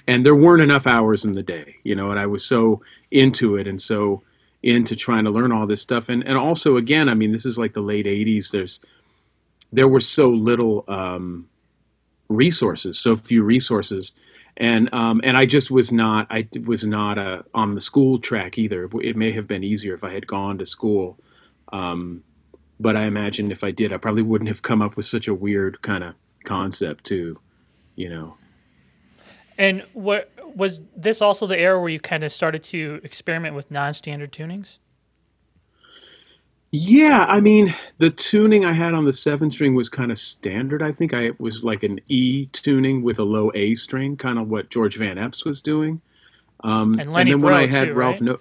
and 0.06 0.24
there 0.24 0.34
weren't 0.34 0.62
enough 0.62 0.86
hours 0.86 1.24
in 1.24 1.32
the 1.32 1.42
day, 1.42 1.76
you 1.82 1.94
know, 1.94 2.10
and 2.10 2.20
I 2.20 2.26
was 2.26 2.44
so 2.44 2.80
into 3.10 3.56
it 3.56 3.66
and 3.66 3.82
so 3.82 4.22
into 4.62 4.94
trying 4.94 5.24
to 5.24 5.30
learn 5.30 5.50
all 5.50 5.66
this 5.66 5.82
stuff. 5.82 6.08
And, 6.08 6.22
and 6.24 6.38
also, 6.38 6.76
again, 6.76 7.08
I 7.08 7.14
mean, 7.14 7.32
this 7.32 7.44
is 7.44 7.58
like 7.58 7.72
the 7.72 7.80
late 7.80 8.06
80s. 8.06 8.52
There's, 8.52 8.80
there 9.72 9.88
were 9.88 10.00
so 10.00 10.28
little 10.28 10.84
um, 10.86 11.48
resources, 12.28 12.96
so 12.98 13.16
few 13.16 13.42
resources. 13.42 14.12
And 14.54 14.92
um, 14.92 15.22
and 15.24 15.34
I 15.34 15.46
just 15.46 15.70
was 15.70 15.90
not 15.90 16.26
I 16.28 16.46
was 16.66 16.84
not 16.84 17.16
a, 17.16 17.22
uh, 17.22 17.42
on 17.54 17.74
the 17.74 17.80
school 17.80 18.18
track 18.18 18.58
either. 18.58 18.86
It 19.00 19.16
may 19.16 19.32
have 19.32 19.48
been 19.48 19.64
easier 19.64 19.94
if 19.94 20.04
I 20.04 20.12
had 20.12 20.26
gone 20.26 20.58
to 20.58 20.66
school. 20.66 21.16
Um, 21.72 22.22
but 22.82 22.96
I 22.96 23.04
imagine 23.04 23.50
if 23.50 23.64
I 23.64 23.70
did, 23.70 23.92
I 23.92 23.96
probably 23.96 24.22
wouldn't 24.22 24.48
have 24.48 24.62
come 24.62 24.82
up 24.82 24.96
with 24.96 25.06
such 25.06 25.28
a 25.28 25.34
weird 25.34 25.80
kind 25.82 26.04
of 26.04 26.14
concept 26.44 27.04
too, 27.04 27.38
you 27.94 28.08
know. 28.08 28.36
And 29.56 29.82
what 29.92 30.30
was 30.54 30.82
this 30.96 31.22
also 31.22 31.46
the 31.46 31.58
era 31.58 31.80
where 31.80 31.88
you 31.88 32.00
kind 32.00 32.24
of 32.24 32.32
started 32.32 32.64
to 32.64 33.00
experiment 33.04 33.54
with 33.54 33.70
non-standard 33.70 34.32
tunings? 34.32 34.78
Yeah, 36.74 37.26
I 37.28 37.40
mean, 37.40 37.74
the 37.98 38.08
tuning 38.08 38.64
I 38.64 38.72
had 38.72 38.94
on 38.94 39.04
the 39.04 39.12
seven 39.12 39.50
string 39.50 39.74
was 39.74 39.90
kind 39.90 40.10
of 40.10 40.16
standard. 40.16 40.82
I 40.82 40.90
think 40.90 41.12
I 41.12 41.32
was 41.38 41.62
like 41.62 41.82
an 41.82 42.00
E 42.08 42.46
tuning 42.46 43.02
with 43.02 43.18
a 43.18 43.24
low 43.24 43.52
A 43.54 43.74
string, 43.74 44.16
kind 44.16 44.38
of 44.38 44.48
what 44.48 44.70
George 44.70 44.96
Van 44.96 45.16
Eps 45.16 45.44
was 45.44 45.60
doing. 45.60 46.00
Um, 46.64 46.94
and, 46.98 47.12
Lenny 47.12 47.32
and 47.32 47.42
then 47.42 47.46
Breau 47.46 47.52
when 47.52 47.54
I 47.54 47.66
had 47.66 47.88
too, 47.88 47.94
Ralph, 47.94 48.14
right? 48.14 48.22
no- 48.22 48.38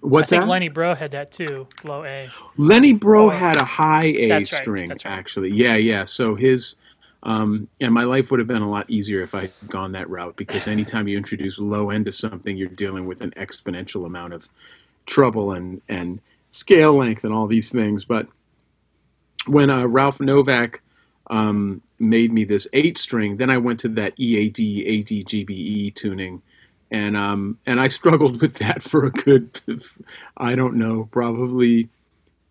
What's 0.00 0.26
I 0.32 0.38
think 0.38 0.44
that? 0.44 0.46
Lenny 0.46 0.70
Breau 0.70 0.96
had 0.96 1.12
that 1.12 1.32
too, 1.32 1.68
low 1.84 2.04
A. 2.04 2.34
Lenny 2.58 2.94
Breau 2.94 3.32
had 3.32 3.56
a 3.56 3.64
high 3.64 4.06
A 4.18 4.30
right, 4.30 4.46
string, 4.46 4.90
right. 4.90 5.02
actually. 5.06 5.50
Yeah, 5.52 5.76
yeah. 5.76 6.04
So 6.06 6.36
his 6.36 6.76
Um, 7.22 7.68
and 7.80 7.94
my 7.94 8.04
life 8.04 8.30
would 8.30 8.40
have 8.40 8.48
been 8.48 8.62
a 8.62 8.70
lot 8.70 8.90
easier 8.90 9.22
if 9.22 9.34
I 9.34 9.42
had 9.42 9.52
gone 9.68 9.92
that 9.92 10.10
route 10.10 10.36
because 10.36 10.68
anytime 10.68 11.08
you 11.08 11.16
introduce 11.18 11.58
low 11.58 11.90
end 11.90 12.06
to 12.06 12.12
something, 12.12 12.56
you're 12.56 12.68
dealing 12.68 13.06
with 13.06 13.20
an 13.22 13.32
exponential 13.32 14.06
amount 14.06 14.34
of 14.34 14.48
trouble 15.06 15.52
and, 15.52 15.82
and 15.88 16.20
scale 16.50 16.96
length 16.96 17.24
and 17.24 17.34
all 17.34 17.46
these 17.46 17.70
things. 17.72 18.04
But 18.04 18.28
when 19.46 19.70
uh, 19.70 19.86
Ralph 19.86 20.20
Novak 20.20 20.82
um, 21.30 21.82
made 21.98 22.32
me 22.32 22.44
this 22.44 22.68
eight 22.72 22.98
string, 22.98 23.36
then 23.36 23.50
I 23.50 23.58
went 23.58 23.80
to 23.80 23.88
that 23.90 24.14
EAD 24.18 24.56
ADGBE 24.56 25.94
tuning. 25.94 26.42
And 26.90 27.16
um, 27.16 27.58
and 27.66 27.80
I 27.80 27.88
struggled 27.88 28.40
with 28.40 28.56
that 28.58 28.82
for 28.82 29.06
a 29.06 29.10
good, 29.10 29.60
I 30.36 30.54
don't 30.54 30.76
know, 30.76 31.08
probably 31.10 31.90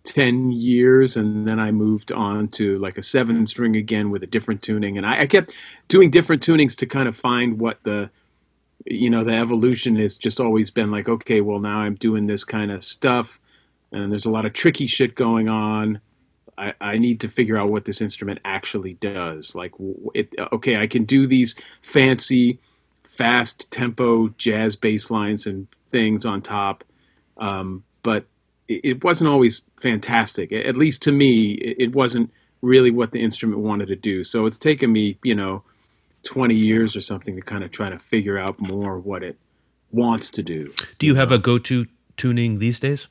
10 0.08 0.52
years. 0.52 1.18
And 1.18 1.48
then 1.48 1.60
i 1.60 1.70
moved 1.72 2.12
on 2.12 2.48
to 2.48 2.78
like 2.80 2.98
a 2.98 3.04
seven 3.04 3.46
string 3.46 3.76
again 3.76 4.10
with 4.10 4.24
a 4.24 4.28
different 4.28 4.64
tuning. 4.64 4.98
And 4.98 5.06
I, 5.06 5.22
I, 5.22 5.28
kept 5.28 5.52
doing 5.90 6.10
different 6.10 6.42
tunings 6.42 6.78
to 6.78 6.86
kind 6.86 7.10
of 7.10 7.18
find 7.18 7.60
what 7.60 7.84
the 7.84 8.10
you 8.86 9.10
know 9.10 9.26
the 9.26 9.34
evolution 9.34 9.98
has 9.98 10.16
just 10.16 10.40
always 10.40 10.72
been 10.72 10.92
like 10.92 11.10
okay 11.10 11.42
well 11.42 11.60
now 11.60 11.80
i'm 11.80 11.96
doing 11.96 12.28
this 12.28 12.46
kind 12.46 12.72
of 12.72 12.84
stuff. 12.84 13.40
And 13.92 14.12
there's 14.12 14.26
a 14.26 14.32
lot 14.32 14.46
of 14.46 14.54
tricky 14.54 14.88
shit 14.88 15.16
going 15.16 15.50
on. 15.50 16.00
I, 16.58 16.74
I 16.80 16.98
need 16.98 17.20
to 17.22 17.28
figure 17.28 17.58
out 17.58 17.70
what 17.70 17.86
this 17.86 18.02
instrument 18.02 18.40
actually 18.46 18.94
does. 18.96 19.56
Like 19.56 19.74
it, 20.14 20.34
okay 20.54 20.78
i 20.78 20.88
can 20.88 21.04
do 21.04 21.28
these 21.28 21.56
fancy 21.82 22.60
fast 23.18 23.72
tempo 23.72 24.30
jazz 24.38 24.76
bass 24.76 25.10
lines 25.10 25.48
and 25.48 25.68
things 25.90 26.26
on 26.26 26.42
top 26.42 26.84
um, 27.38 27.84
but 28.04 28.26
it 28.68 29.04
wasn't 29.04 29.30
always 29.30 29.62
fantastic. 29.80 30.52
At 30.52 30.76
least 30.76 31.02
to 31.04 31.12
me, 31.12 31.54
it 31.54 31.96
wasn't 31.96 32.32
really 32.62 32.92
what 32.92 33.12
the 33.12 33.22
instrument 33.22 33.62
wanted 33.62 33.88
to 33.88 33.96
do. 33.96 34.24
So 34.24 34.46
it's 34.46 34.60
taken 34.60 34.92
me, 34.92 35.18
you 35.24 35.36
know, 35.36 35.64
20 36.24 36.56
years 36.56 36.96
or 36.96 37.02
something 37.02 37.36
to 37.36 37.42
kind 37.42 37.64
of 37.64 37.72
try 37.72 37.90
to 37.90 37.98
figure 37.98 38.38
out 38.38 38.60
more 38.60 39.00
what 39.00 39.24
it 39.24 39.38
wants 39.92 40.30
to 40.32 40.44
do. 40.44 40.72
Do 41.00 41.06
you 41.06 41.16
have 41.16 41.32
a 41.32 41.38
go-to 41.38 41.88
tuning 42.18 42.60
these 42.60 42.80
days? 42.80 43.08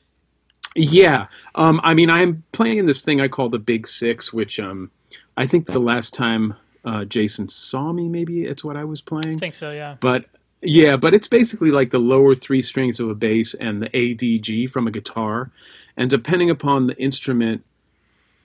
Yeah. 0.75 1.27
Um, 1.55 1.81
I 1.83 1.95
mean, 1.95 2.11
I'm 2.11 2.43
playing 2.51 2.77
in 2.77 2.85
this 2.85 3.01
thing 3.01 3.19
I 3.19 3.27
call 3.27 3.49
the 3.49 3.57
Big 3.57 3.87
Six, 3.87 4.31
which 4.31 4.59
um, 4.59 4.91
I 5.35 5.47
think 5.47 5.65
the 5.65 5.79
last 5.79 6.13
time 6.13 6.53
uh, 6.87 7.03
Jason 7.03 7.49
saw 7.49 7.91
me, 7.91 8.07
maybe 8.07 8.45
it's 8.45 8.63
what 8.63 8.77
I 8.77 8.85
was 8.85 9.01
playing. 9.01 9.35
I 9.35 9.37
think 9.37 9.55
so, 9.55 9.71
yeah. 9.71 9.97
But 9.99 10.25
yeah, 10.61 10.95
but 10.95 11.13
it's 11.13 11.27
basically 11.27 11.69
like 11.69 11.91
the 11.91 11.99
lower 11.99 12.33
three 12.33 12.61
strings 12.61 13.01
of 13.01 13.09
a 13.09 13.13
bass 13.13 13.53
and 13.53 13.81
the 13.81 13.89
ADG 13.89 14.71
from 14.71 14.87
a 14.87 14.91
guitar, 14.91 15.51
and 15.97 16.09
depending 16.09 16.49
upon 16.49 16.87
the 16.87 16.97
instrument. 16.97 17.63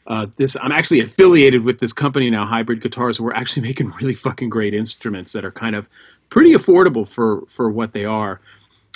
Uh, 0.04 0.26
this 0.36 0.56
I'm 0.60 0.72
actually 0.72 0.98
affiliated 0.98 1.62
with 1.62 1.78
this 1.78 1.92
company 1.92 2.28
now, 2.28 2.44
Hybrid 2.44 2.82
Guitars. 2.82 3.20
We're 3.20 3.32
actually 3.34 3.62
making 3.68 3.92
really 3.92 4.16
fucking 4.16 4.50
great 4.50 4.74
instruments 4.74 5.32
that 5.32 5.44
are 5.44 5.52
kind 5.52 5.76
of 5.76 5.88
pretty 6.28 6.52
affordable 6.54 7.06
for 7.06 7.42
for 7.46 7.70
what 7.70 7.92
they 7.92 8.04
are. 8.04 8.40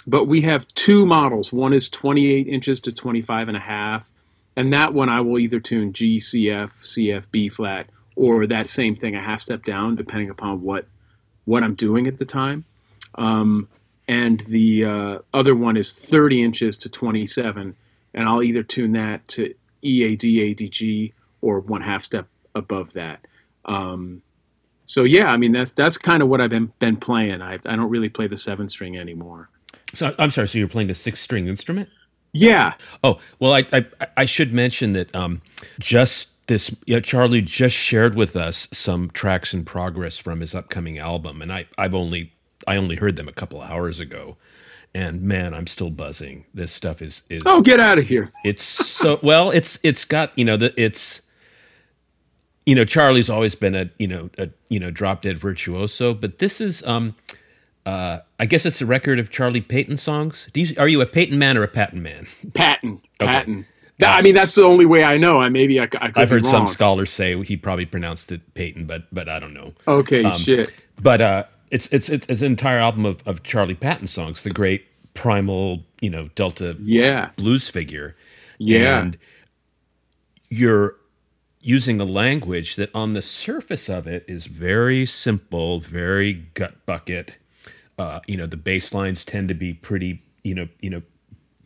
But 0.09 0.25
we 0.25 0.41
have 0.41 0.67
two 0.75 1.07
models. 1.07 1.53
One 1.53 1.73
is 1.73 1.88
28 1.88 2.49
inches 2.49 2.81
to 2.81 2.93
25 2.93 3.47
and 3.47 3.57
a 3.57 3.61
half, 3.61 4.11
and 4.57 4.73
that 4.73 4.93
one 4.93 5.09
I 5.09 5.21
will 5.21 5.38
either 5.38 5.61
tune 5.61 5.93
G, 5.93 6.19
C, 6.19 6.50
F, 6.50 6.83
C, 6.83 7.12
F, 7.12 7.31
B 7.31 7.49
flat, 7.49 7.88
or 8.16 8.46
that 8.46 8.68
same 8.68 8.96
thing 8.96 9.14
a 9.14 9.23
half 9.23 9.40
step 9.40 9.64
down, 9.64 9.94
depending 9.94 10.30
upon 10.30 10.62
what 10.62 10.87
what 11.44 11.62
I'm 11.62 11.75
doing 11.75 12.08
at 12.08 12.18
the 12.18 12.25
time. 12.25 12.64
Um, 13.14 13.68
and 14.08 14.40
the 14.40 14.85
uh, 14.85 15.18
other 15.32 15.54
one 15.54 15.76
is 15.76 15.92
30 15.92 16.42
inches 16.42 16.78
to 16.78 16.88
27, 16.88 17.76
and 18.14 18.28
I'll 18.28 18.42
either 18.42 18.62
tune 18.62 18.92
that 18.92 19.26
to 19.28 19.54
EAD, 19.82 20.23
ADG, 20.23 21.12
or 21.40 21.61
one 21.61 21.82
half 21.82 22.02
step 22.02 22.26
above 22.54 22.94
that. 22.94 23.20
Um, 23.64 24.23
so 24.85 25.02
yeah, 25.02 25.26
I 25.26 25.37
mean 25.37 25.52
that's 25.52 25.73
that's 25.73 25.99
kind 25.99 26.23
of 26.23 26.28
what 26.28 26.40
I've 26.40 26.50
been 26.50 26.73
been 26.78 26.96
playing. 26.96 27.42
I 27.42 27.54
I 27.54 27.76
don't 27.76 27.90
really 27.90 28.08
play 28.08 28.28
the 28.28 28.38
seven 28.38 28.68
string 28.68 28.96
anymore. 28.96 29.50
So 29.92 30.14
I'm 30.18 30.30
sorry. 30.30 30.49
So 30.49 30.58
you're 30.58 30.68
playing 30.68 30.90
a 30.90 30.94
six 30.94 31.20
string 31.20 31.49
instrument? 31.49 31.88
Yeah. 32.32 32.75
Oh 33.02 33.18
well, 33.40 33.52
I 33.52 33.66
I, 33.73 33.87
I 34.16 34.25
should 34.25 34.52
mention 34.52 34.92
that 34.92 35.14
um, 35.14 35.42
just 35.80 36.30
this 36.47 36.75
you 36.87 36.95
know, 36.95 37.00
Charlie 37.00 37.43
just 37.43 37.76
shared 37.76 38.15
with 38.15 38.37
us 38.37 38.69
some 38.73 39.11
tracks 39.11 39.53
in 39.53 39.65
progress 39.65 40.19
from 40.19 40.41
his 40.41 40.55
upcoming 40.55 40.99
album, 40.99 41.43
and 41.43 41.53
I 41.53 41.67
I've 41.76 41.95
only 41.95 42.33
I 42.67 42.76
only 42.76 42.97
heard 42.97 43.17
them 43.17 43.29
a 43.29 43.33
couple 43.33 43.61
hours 43.61 44.00
ago, 44.00 44.37
and 44.95 45.23
man, 45.23 45.55
I'm 45.55 45.67
still 45.67 45.91
buzzing. 45.91 46.45
This 46.55 46.73
stuff 46.73 47.03
is 47.03 47.23
is 47.29 47.43
oh, 47.47 47.62
get 47.62 47.81
out 47.81 47.99
of 47.99 48.07
here! 48.07 48.33
It's 48.45 48.62
so 48.62 49.19
well. 49.23 49.50
It's 49.50 49.79
it's 49.83 50.05
got 50.05 50.37
you 50.38 50.45
know 50.45 50.57
the 50.57 50.73
it's 50.81 51.23
you 52.65 52.75
know 52.75 52.85
Charlie's 52.85 53.31
always 53.31 53.55
been 53.55 53.75
a 53.75 53.91
you 53.99 54.07
know 54.07 54.31
a 54.38 54.50
you 54.69 54.79
know 54.79 54.91
drop 54.91 55.23
dead 55.23 55.38
virtuoso, 55.38 56.15
but 56.15 56.38
this 56.38 56.61
is 56.61 56.87
um 56.87 57.15
uh 57.85 58.19
I 58.38 58.47
guess 58.47 58.65
it's 58.67 58.81
a 58.81 58.87
record 58.87 59.19
of 59.19 59.31
Charlie 59.31 59.61
Payton 59.61 59.97
songs. 59.97 60.49
Do 60.53 60.61
you, 60.61 60.75
are 60.79 60.88
you 60.88 61.00
a 61.00 61.07
Payton 61.07 61.38
man 61.38 61.57
or 61.57 61.62
a 61.62 61.69
Patton 61.69 62.03
man? 62.03 62.26
Patton, 62.55 63.00
okay. 63.21 63.33
Patton. 63.33 63.67
I 64.03 64.21
mean, 64.21 64.35
that's 64.35 64.55
the 64.55 64.62
only 64.62 64.85
way 64.85 65.05
I 65.05 65.17
know. 65.17 65.41
I 65.41 65.49
maybe 65.49 65.81
I, 65.81 65.88
I 66.00 66.12
have 66.17 66.29
heard 66.29 66.43
wrong. 66.45 66.53
some 66.53 66.67
scholars 66.67 67.11
say 67.11 67.43
he 67.43 67.57
probably 67.57 67.87
pronounced 67.87 68.31
it 68.31 68.55
Peyton, 68.55 68.87
but 68.87 69.05
but 69.12 69.29
I 69.29 69.38
don't 69.38 69.55
know. 69.55 69.73
Okay, 69.88 70.23
um, 70.23 70.38
shit. 70.38 70.71
But 71.00 71.21
uh, 71.21 71.45
it's 71.71 71.87
it's 71.88 72.09
it's, 72.09 72.26
it's 72.26 72.43
an 72.43 72.47
entire 72.53 72.79
album 72.79 73.07
of, 73.07 73.26
of 73.26 73.43
Charlie 73.43 73.75
Patton 73.75 74.07
songs, 74.07 74.43
the 74.43 74.50
great 74.50 74.87
primal, 75.15 75.83
you 76.00 76.11
know, 76.11 76.29
Delta 76.35 76.76
yeah. 76.81 77.31
blues 77.37 77.69
figure. 77.69 78.15
Yeah. 78.59 79.00
And 79.00 79.19
you're 80.49 80.97
using 81.61 82.00
a 82.00 82.05
language 82.05 82.76
that 82.76 82.95
on 82.95 83.15
the 83.15 83.23
surface 83.23 83.88
of 83.88 84.07
it 84.07 84.25
is 84.29 84.47
very 84.47 85.05
simple, 85.05 85.81
very 85.81 86.33
gut 86.33 86.87
bucket. 86.87 87.38
Uh, 87.99 88.21
you 88.26 88.37
know, 88.37 88.47
the 88.47 88.57
bass 88.57 88.95
lines 88.95 89.25
tend 89.25 89.49
to 89.49 89.55
be 89.55 89.73
pretty, 89.73 90.21
you 90.45 90.55
know, 90.55 90.69
you 90.81 90.91
know, 90.91 91.03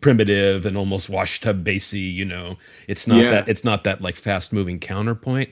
primitive 0.00 0.66
and 0.66 0.76
almost 0.76 1.10
washtub 1.10 1.64
bassy, 1.64 2.00
you 2.00 2.24
know. 2.24 2.58
It's 2.88 3.06
not 3.06 3.18
Yeah. 3.18 3.30
that 3.30 3.48
it's 3.48 3.64
not 3.64 3.84
that 3.84 4.00
like 4.02 4.16
fast 4.16 4.52
moving 4.52 4.78
counterpoint, 4.78 5.50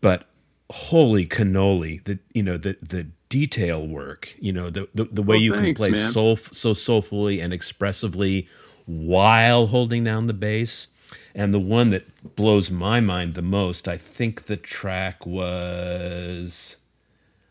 but 0.00 0.26
holy 0.70 1.26
cannoli, 1.26 2.04
the 2.04 2.18
you 2.34 2.42
know, 2.42 2.56
the 2.58 2.76
the 2.82 3.08
detail 3.28 3.86
work, 3.86 4.34
you 4.40 4.52
know, 4.52 4.70
the 4.70 4.88
the, 4.94 5.04
the 5.04 5.22
way 5.22 5.36
Well, 5.36 5.42
you 5.42 5.52
can 5.52 5.72
play 5.74 5.92
man. 5.92 5.96
soul 6.12 6.36
so 6.36 6.74
soulfully 6.74 7.40
and 7.40 7.52
expressively 7.52 8.48
while 8.86 9.68
holding 9.68 10.04
down 10.04 10.26
the 10.26 10.34
bass. 10.34 10.88
And 11.34 11.54
the 11.54 11.60
one 11.60 11.90
that 11.90 12.36
blows 12.36 12.70
my 12.70 13.00
mind 13.00 13.34
the 13.34 13.42
most, 13.42 13.88
I 13.88 13.96
think 13.96 14.44
the 14.44 14.56
track 14.56 15.26
was 15.26 16.76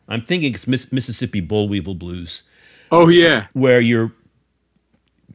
I'm 0.08 0.22
thinking 0.22 0.53
it's 0.53 0.67
Miss, 0.67 0.91
Mississippi 0.91 1.41
Bullweevil 1.41 2.00
Blues 2.00 2.43
Oh 2.91 3.10
yeah. 3.10 3.48
where 3.53 3.79
you're 3.81 4.13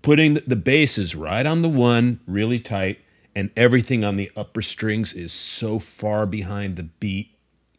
putting 0.04 0.34
the, 0.46 0.54
basses 0.56 1.16
right 1.16 1.46
on 1.46 1.62
the 1.62 1.68
one, 1.68 2.20
really 2.28 2.60
tight, 2.60 3.00
and 3.34 3.50
everything 3.56 4.04
on 4.04 4.16
the 4.16 4.30
upper 4.36 4.62
strings 4.62 5.12
is 5.14 5.32
so 5.32 5.80
far 5.80 6.26
behind 6.26 6.76
the 6.76 6.84
beat. 6.84 7.30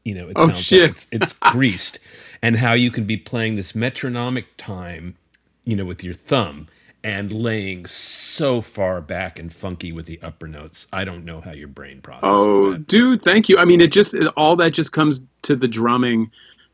You 0.04 0.16
know, 0.16 0.28
it 0.28 0.34
Oh, 0.36 0.48
sounds 0.50 0.60
shit. 0.62 0.82
like 0.82 0.92
it's, 0.92 1.08
it's 1.14 1.32
greased, 1.52 2.00
and 2.42 2.58
how 2.58 2.74
you 2.74 2.92
can 2.92 3.06
be 3.06 3.16
playing 3.18 3.56
this 3.56 3.74
metronomic 3.76 4.58
time, 4.58 5.16
you 5.64 5.78
know, 5.78 5.86
with 5.86 6.04
your 6.04 6.14
thumb 6.16 6.68
and 7.04 7.32
laying 7.32 7.86
so 7.86 8.62
far 8.62 9.00
back 9.00 9.38
and 9.38 9.54
funky 9.54 9.92
with 9.92 10.08
the 10.08 10.20
upper 10.24 10.48
notes. 10.48 10.88
I 10.92 11.06
don't 11.06 11.24
know 11.24 11.40
how 11.42 11.54
your 11.54 11.68
brain 11.68 12.02
processes 12.02 12.34
Oh, 12.34 12.72
that. 12.74 12.88
dude, 12.88 13.22
thank 13.22 13.48
you. 13.48 13.58
I 13.60 13.66
mean, 13.66 13.80
it 13.82 13.92
just 13.92 14.16
it- 14.16 14.28
all 14.36 14.56
that 14.58 14.72
just 14.74 14.92
comes 14.92 15.22
to 15.44 15.56
the 15.56 15.68
drumming 15.68 16.32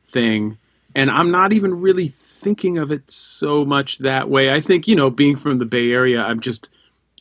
thing, 0.08 0.58
and 0.96 1.12
I'm 1.12 1.32
not 1.32 1.52
even 1.54 1.82
really 1.82 2.08
thinking 2.42 2.78
of 2.78 2.92
it 2.92 3.10
so 3.12 3.64
much 3.64 4.00
that 4.00 4.30
way. 4.30 4.52
I 4.52 4.60
think 4.60 4.88
you 4.88 4.96
know, 4.96 5.10
being 5.10 5.36
from 5.36 5.58
the 5.60 5.66
Bay 5.66 5.92
Area, 5.92 6.22
I'm 6.22 6.40
just 6.40 6.70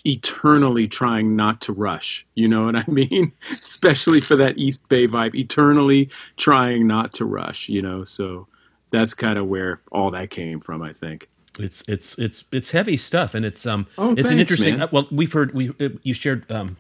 eternally 0.05 0.89
trying 0.89 1.37
not 1.37 1.61
to 1.63 1.73
rush. 1.73 2.27
You 2.35 2.49
know 2.49 2.65
what 2.65 2.77
I 2.77 2.85
mean? 2.89 3.33
Especially 3.63 4.21
for 4.21 4.37
that 4.37 4.57
East 4.59 4.89
Bay 4.89 5.07
vibe, 5.07 5.35
eternally 5.35 6.11
trying 6.37 6.87
not 6.87 7.13
to 7.15 7.25
rush. 7.25 7.69
You 7.69 7.83
know, 7.83 8.05
so 8.05 8.47
that's 8.91 9.15
kind 9.15 9.39
of 9.39 9.47
where 9.47 9.81
all 9.93 10.11
that 10.13 10.31
came 10.31 10.61
from. 10.61 10.83
I 10.83 10.93
think. 10.93 11.29
It's 11.59 11.87
it's 11.89 12.19
it's 12.19 12.45
it's 12.53 12.71
heavy 12.71 12.97
stuff, 12.97 13.35
and 13.35 13.45
it's 13.45 13.67
um 13.67 13.87
Oh, 13.99 14.15
it's 14.17 14.31
an 14.31 14.39
interesting. 14.41 14.79
man. 14.79 14.89
Well, 14.91 15.07
we've 15.11 15.33
heard 15.33 15.53
we 15.53 15.71
uh, 15.81 15.91
you 16.03 16.15
shared 16.15 16.51
um 16.51 16.77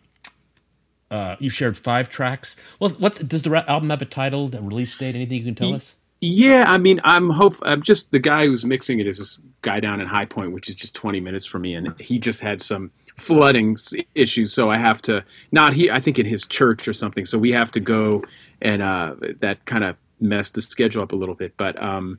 uh 1.11 1.37
you 1.40 1.50
shared 1.50 1.76
five 1.76 2.09
tracks. 2.09 2.56
Well, 2.78 2.90
what 2.90 3.28
does 3.28 3.42
the 3.42 3.70
album 3.70 3.90
have 3.90 4.00
a 4.00 4.06
title, 4.06 4.49
a 4.54 4.62
release 4.62 4.97
date, 4.97 5.14
anything 5.14 5.38
you 5.38 5.44
can 5.44 5.54
tell 5.54 5.75
us? 5.75 5.97
Yeah, 6.21 6.65
I 6.69 6.77
mean, 6.77 7.00
I'm 7.03 7.31
hope 7.31 7.57
I'm 7.62 7.83
just 7.83 8.12
the 8.12 8.19
guy 8.19 8.45
who's 8.45 8.65
mixing 8.65 9.00
it 9.00 9.07
is 9.07 9.19
this 9.19 9.39
guy 9.62 9.81
down 9.81 10.00
in 10.00 10.07
High 10.07 10.27
Point, 10.27 10.53
which 10.53 10.69
is 10.69 10.75
just 10.75 10.95
20 10.95 11.19
minutes 11.21 11.47
from 11.47 11.62
me, 11.62 11.75
and 11.75 11.99
he 11.99 12.19
just 12.19 12.43
had 12.43 12.62
some 12.62 12.91
flooding 13.17 13.77
issues, 14.15 14.53
so 14.53 14.71
I 14.71 14.77
have 14.77 15.00
to 15.03 15.25
not 15.50 15.73
he. 15.73 15.91
I 15.91 15.99
think 16.00 16.19
in 16.19 16.27
his 16.27 16.47
church 16.47 16.87
or 16.87 16.93
something, 16.93 17.25
so 17.25 17.39
we 17.39 17.53
have 17.53 17.73
to 17.73 17.81
go, 17.81 18.23
and 18.61 18.83
uh, 18.83 19.15
that 19.41 19.65
kind 19.65 19.83
of 19.83 19.97
messed 20.21 20.55
the 20.55 20.62
schedule 20.62 21.03
up 21.03 21.12
a 21.12 21.17
little 21.17 21.35
bit. 21.35 21.57
But 21.57 21.83
um, 21.83 22.19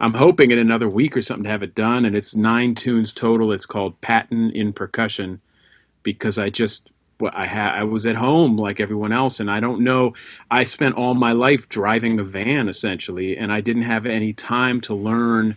I'm 0.00 0.14
hoping 0.14 0.50
in 0.50 0.58
another 0.58 0.88
week 0.88 1.14
or 1.14 1.20
something 1.20 1.44
to 1.44 1.50
have 1.50 1.62
it 1.62 1.74
done, 1.74 2.06
and 2.06 2.16
it's 2.16 2.34
nine 2.34 2.74
tunes 2.74 3.12
total. 3.12 3.52
It's 3.52 3.66
called 3.66 4.00
Patton 4.00 4.50
in 4.52 4.72
Percussion, 4.72 5.42
because 6.02 6.38
I 6.38 6.48
just 6.48 6.88
I 7.32 7.46
had 7.46 7.74
I 7.74 7.84
was 7.84 8.06
at 8.06 8.16
home 8.16 8.56
like 8.56 8.80
everyone 8.80 9.12
else, 9.12 9.38
and 9.40 9.50
I 9.50 9.60
don't 9.60 9.82
know. 9.82 10.14
I 10.50 10.64
spent 10.64 10.96
all 10.96 11.14
my 11.14 11.32
life 11.32 11.68
driving 11.68 12.18
a 12.18 12.24
van 12.24 12.68
essentially, 12.68 13.36
and 13.36 13.52
I 13.52 13.60
didn't 13.60 13.82
have 13.82 14.06
any 14.06 14.32
time 14.32 14.80
to 14.82 14.94
learn 14.94 15.56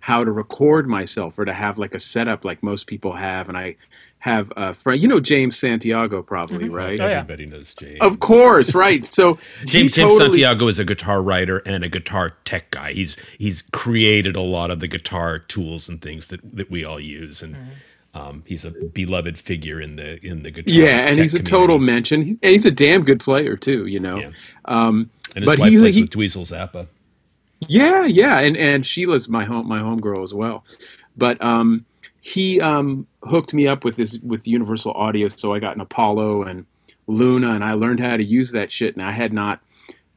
how 0.00 0.22
to 0.24 0.30
record 0.30 0.86
myself 0.88 1.38
or 1.38 1.44
to 1.44 1.52
have 1.54 1.78
like 1.78 1.94
a 1.94 2.00
setup 2.00 2.44
like 2.44 2.62
most 2.62 2.86
people 2.86 3.12
have. 3.14 3.48
And 3.48 3.56
I 3.56 3.76
have 4.18 4.50
a 4.56 4.72
friend, 4.72 5.00
you 5.02 5.06
know, 5.08 5.20
James 5.20 5.58
Santiago, 5.58 6.22
probably 6.22 6.64
Mm-hmm. 6.64 6.74
right? 6.74 7.00
Oh, 7.00 7.06
yeah. 7.06 7.18
Everybody 7.20 7.44
knows 7.46 7.74
James. 7.74 7.98
Of 8.00 8.20
course, 8.20 8.74
right. 8.74 9.04
So 9.04 9.34
James, 9.66 9.92
James 9.92 10.12
totally- 10.12 10.18
Santiago 10.18 10.68
is 10.68 10.78
a 10.78 10.84
guitar 10.84 11.20
writer 11.22 11.58
and 11.66 11.84
a 11.84 11.88
guitar 11.90 12.36
tech 12.44 12.70
guy. 12.70 12.92
He's 12.94 13.16
he's 13.38 13.62
created 13.72 14.36
a 14.36 14.40
lot 14.40 14.70
of 14.70 14.80
the 14.80 14.88
guitar 14.88 15.38
tools 15.38 15.88
and 15.88 16.00
things 16.00 16.28
that, 16.28 16.40
that 16.56 16.70
we 16.70 16.82
all 16.84 16.98
use, 17.00 17.42
and 17.42 17.56
um, 18.14 18.42
he's 18.46 18.64
a 18.64 18.70
beloved 18.70 19.36
figure 19.38 19.80
in 19.80 19.96
the 19.96 20.24
in 20.24 20.42
the 20.42 20.50
guitar. 20.50 20.72
Yeah, 20.72 21.06
and 21.08 21.16
he's 21.16 21.34
a 21.34 21.38
community. 21.38 21.50
total 21.50 21.78
mention. 21.78 22.22
He's, 22.22 22.36
and 22.42 22.52
he's 22.52 22.66
a 22.66 22.70
damn 22.70 23.02
good 23.04 23.20
player 23.20 23.56
too. 23.56 23.86
You 23.86 24.00
know. 24.00 24.18
Yeah. 24.18 24.30
Um, 24.66 25.10
And 25.34 25.44
his 25.44 25.46
but 25.46 25.58
wife 25.58 25.70
he- 25.72 25.78
plays 25.78 25.94
he- 25.96 26.02
with 26.02 26.10
Dweezil 26.10 26.46
Zappa. 26.48 26.86
Yeah, 27.66 28.04
yeah, 28.04 28.40
and 28.40 28.56
and 28.56 28.84
Sheila's 28.84 29.28
my 29.28 29.44
home 29.44 29.66
my 29.66 29.78
homegirl 29.78 30.22
as 30.22 30.34
well, 30.34 30.64
but 31.16 31.42
um, 31.42 31.86
he 32.20 32.60
um, 32.60 33.06
hooked 33.22 33.54
me 33.54 33.66
up 33.66 33.84
with 33.84 33.96
this 33.96 34.18
with 34.22 34.46
Universal 34.46 34.92
Audio, 34.92 35.28
so 35.28 35.54
I 35.54 35.60
got 35.60 35.74
an 35.74 35.80
Apollo 35.80 36.42
and 36.42 36.66
Luna, 37.06 37.52
and 37.52 37.64
I 37.64 37.72
learned 37.72 38.00
how 38.00 38.16
to 38.16 38.24
use 38.24 38.52
that 38.52 38.70
shit, 38.70 38.96
and 38.96 39.04
I 39.04 39.12
had 39.12 39.32
not. 39.32 39.60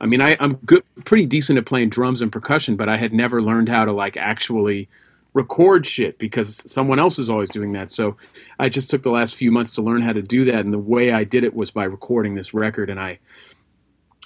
I 0.01 0.06
mean, 0.08 0.20
I, 0.22 0.36
I'm 0.39 0.56
good, 0.58 0.84
pretty 1.06 1.25
decent 1.25 1.58
at 1.58 1.66
playing 1.66 1.89
drums 1.89 2.22
and 2.22 2.32
percussion, 2.32 2.75
but 2.75 2.88
I 2.89 2.98
had 2.98 3.13
never 3.13 3.42
learned 3.42 3.70
how 3.70 3.86
to 3.86 3.92
like 3.94 4.18
actually 4.18 4.89
record 5.38 5.86
shit 5.86 6.17
because 6.17 6.70
someone 6.70 7.00
else 7.00 7.20
is 7.20 7.29
always 7.29 7.50
doing 7.50 7.72
that. 7.74 7.91
So 7.91 8.17
I 8.60 8.70
just 8.70 8.89
took 8.89 9.03
the 9.03 9.12
last 9.12 9.36
few 9.36 9.51
months 9.51 9.72
to 9.75 9.82
learn 9.82 10.01
how 10.01 10.13
to 10.13 10.22
do 10.22 10.46
that, 10.46 10.65
and 10.65 10.74
the 10.74 10.79
way 10.79 11.12
I 11.12 11.24
did 11.24 11.44
it 11.44 11.53
was 11.53 11.72
by 11.72 11.86
recording 11.86 12.36
this 12.36 12.53
record, 12.53 12.89
and 12.89 13.00
I 13.00 13.20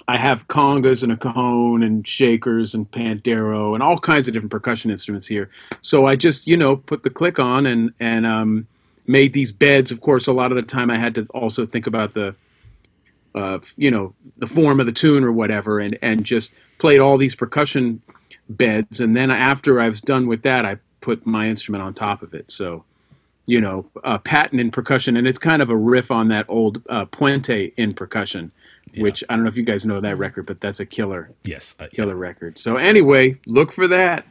I 0.08 0.18
have 0.18 0.48
congas 0.48 1.02
and 1.02 1.12
a 1.12 1.16
cajon 1.16 1.82
and 1.82 2.06
shakers 2.06 2.74
and 2.74 2.90
pandero 2.90 3.74
and 3.74 3.82
all 3.82 3.98
kinds 3.98 4.26
of 4.26 4.34
different 4.34 4.50
percussion 4.50 4.90
instruments 4.90 5.26
here. 5.26 5.50
So 5.80 6.06
I 6.06 6.16
just, 6.16 6.46
you 6.46 6.56
know, 6.56 6.76
put 6.76 7.02
the 7.02 7.10
click 7.10 7.38
on 7.38 7.66
and 7.66 7.92
and 8.00 8.26
um, 8.26 8.66
made 9.06 9.32
these 9.32 9.52
beds. 9.52 9.90
Of 9.92 10.00
course, 10.00 10.26
a 10.26 10.32
lot 10.32 10.50
of 10.50 10.56
the 10.56 10.62
time 10.62 10.90
I 10.90 10.98
had 10.98 11.14
to 11.16 11.26
also 11.34 11.66
think 11.66 11.86
about 11.86 12.14
the, 12.14 12.34
uh, 13.34 13.58
you 13.76 13.90
know, 13.90 14.14
the 14.38 14.46
form 14.46 14.80
of 14.80 14.86
the 14.86 14.92
tune 14.92 15.24
or 15.24 15.32
whatever, 15.32 15.78
and 15.78 15.98
and 16.02 16.24
just 16.24 16.54
played 16.78 17.00
all 17.00 17.16
these 17.18 17.36
percussion 17.36 18.00
beds. 18.48 19.00
And 19.00 19.14
then 19.16 19.30
after 19.30 19.80
I 19.80 19.88
was 19.88 20.00
done 20.00 20.26
with 20.26 20.42
that, 20.42 20.64
I 20.64 20.78
put 21.02 21.26
my 21.26 21.48
instrument 21.48 21.82
on 21.82 21.92
top 21.94 22.22
of 22.22 22.32
it. 22.34 22.50
So. 22.50 22.84
You 23.44 23.60
know, 23.60 23.86
uh, 24.04 24.18
Patton 24.18 24.60
in 24.60 24.70
percussion, 24.70 25.16
and 25.16 25.26
it's 25.26 25.36
kind 25.36 25.62
of 25.62 25.68
a 25.68 25.76
riff 25.76 26.12
on 26.12 26.28
that 26.28 26.46
old 26.48 26.80
uh, 26.88 27.06
Puente 27.06 27.72
in 27.76 27.92
percussion, 27.92 28.52
which 28.96 29.24
I 29.28 29.34
don't 29.34 29.42
know 29.42 29.48
if 29.48 29.56
you 29.56 29.64
guys 29.64 29.84
know 29.84 30.00
that 30.00 30.16
record, 30.16 30.46
but 30.46 30.60
that's 30.60 30.78
a 30.78 30.86
killer, 30.86 31.28
Yes, 31.42 31.74
uh, 31.80 31.88
killer 31.92 32.14
record. 32.14 32.56
So 32.60 32.76
anyway, 32.76 33.40
look 33.46 33.72
for 33.72 33.88
that. 33.88 34.26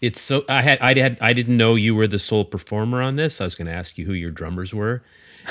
it's 0.00 0.20
so. 0.20 0.44
I 0.48 0.62
had 0.62 0.78
I 0.78 0.96
had 0.96 1.18
I 1.20 1.32
didn't 1.32 1.56
know 1.56 1.74
you 1.74 1.96
were 1.96 2.06
the 2.06 2.20
sole 2.20 2.44
performer 2.44 3.02
on 3.02 3.16
this. 3.16 3.40
I 3.40 3.44
was 3.44 3.56
going 3.56 3.66
to 3.66 3.74
ask 3.74 3.98
you 3.98 4.06
who 4.06 4.12
your 4.12 4.30
drummers 4.30 4.72
were. 4.72 5.02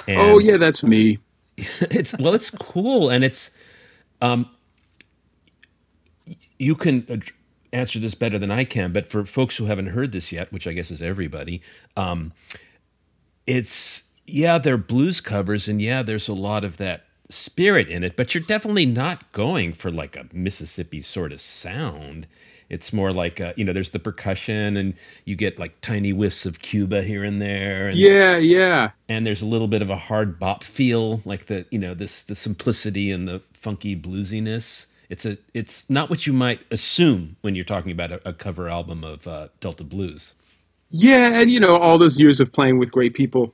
And 0.08 0.18
oh 0.22 0.40
yeah, 0.40 0.56
that's 0.56 0.82
me. 0.82 1.20
it's 1.58 2.18
well, 2.20 2.34
it's 2.34 2.50
cool, 2.52 3.10
and 3.10 3.26
it's 3.26 3.52
um, 4.22 4.50
you 6.58 6.76
can 6.76 7.06
ad- 7.10 7.32
answer 7.74 8.00
this 8.00 8.16
better 8.16 8.38
than 8.38 8.52
I 8.52 8.64
can, 8.64 8.92
but 8.92 9.08
for 9.08 9.26
folks 9.26 9.58
who 9.58 9.66
haven't 9.66 9.88
heard 9.88 10.12
this 10.12 10.32
yet, 10.32 10.52
which 10.52 10.68
I 10.68 10.74
guess 10.74 10.92
is 10.92 11.02
everybody, 11.02 11.62
um, 11.96 12.34
it's 13.48 14.12
yeah, 14.26 14.58
they're 14.58 14.78
blues 14.78 15.22
covers, 15.22 15.68
and 15.68 15.82
yeah, 15.82 16.02
there's 16.02 16.28
a 16.28 16.34
lot 16.34 16.64
of 16.64 16.78
that 16.78 17.06
spirit 17.30 17.88
in 17.88 18.04
it, 18.04 18.16
but 18.16 18.34
you're 18.34 18.44
definitely 18.44 18.86
not 18.86 19.32
going 19.32 19.72
for 19.72 19.92
like 19.92 20.16
a 20.16 20.28
Mississippi 20.34 21.02
sort 21.02 21.32
of 21.32 21.42
sound. 21.42 22.28
It's 22.70 22.94
more 22.94 23.12
like 23.12 23.42
uh, 23.42 23.54
you 23.58 23.66
know, 23.66 23.74
there's 23.74 23.90
the 23.90 24.00
percussion, 24.00 24.78
and 24.78 24.94
you 25.26 25.36
get 25.36 25.60
like 25.60 25.82
tiny 25.82 26.12
whiffs 26.12 26.46
of 26.46 26.62
Cuba 26.62 27.04
here 27.04 27.24
and 27.24 27.42
there, 27.42 27.90
and 27.90 27.98
Yeah, 27.98 28.38
yeah, 28.38 28.92
and 29.10 29.26
there's 29.26 29.42
a 29.42 29.46
little 29.46 29.68
bit 29.68 29.82
of 29.82 29.90
a 29.90 29.98
hard 29.98 30.40
bop 30.40 30.64
feel, 30.64 31.22
like 31.26 31.48
the 31.48 31.66
you 31.72 31.80
know 31.80 31.94
this 31.94 32.24
the 32.24 32.36
simplicity 32.36 33.12
and 33.12 33.28
the 33.28 33.42
funky 33.54 33.96
bluesiness. 33.96 34.86
It's 35.12 35.26
a 35.26 35.38
it's 35.54 35.90
not 35.90 36.10
what 36.10 36.26
you 36.26 36.32
might 36.32 36.62
assume 36.72 37.36
when 37.42 37.54
you're 37.54 37.66
talking 37.66 37.92
about 37.92 38.14
a, 38.14 38.30
a 38.30 38.32
cover 38.32 38.70
album 38.70 39.04
of 39.04 39.28
uh, 39.28 39.50
Delta 39.60 39.84
Blues. 39.84 40.36
yeah, 40.90 41.28
and 41.34 41.52
you 41.52 41.60
know 41.60 41.76
all 41.76 41.98
those 41.98 42.18
years 42.18 42.40
of 42.40 42.54
playing 42.54 42.80
with 42.80 42.94
great 42.94 43.14
people 43.14 43.54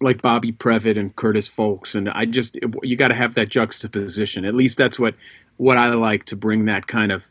like 0.00 0.22
Bobby 0.22 0.52
Previte 0.52 0.96
and 0.96 1.14
Curtis 1.16 1.48
Fowlkes, 1.48 1.96
and 1.96 2.08
I 2.08 2.24
just 2.24 2.56
you 2.84 2.94
got 2.94 3.08
to 3.08 3.16
have 3.16 3.34
that 3.34 3.48
juxtaposition. 3.48 4.44
At 4.44 4.54
least 4.54 4.78
that's 4.78 4.96
what 4.96 5.16
what 5.56 5.76
I 5.76 5.88
like 5.88 6.24
to 6.26 6.36
bring 6.36 6.66
that 6.66 6.86
kind 6.86 7.10
of 7.10 7.24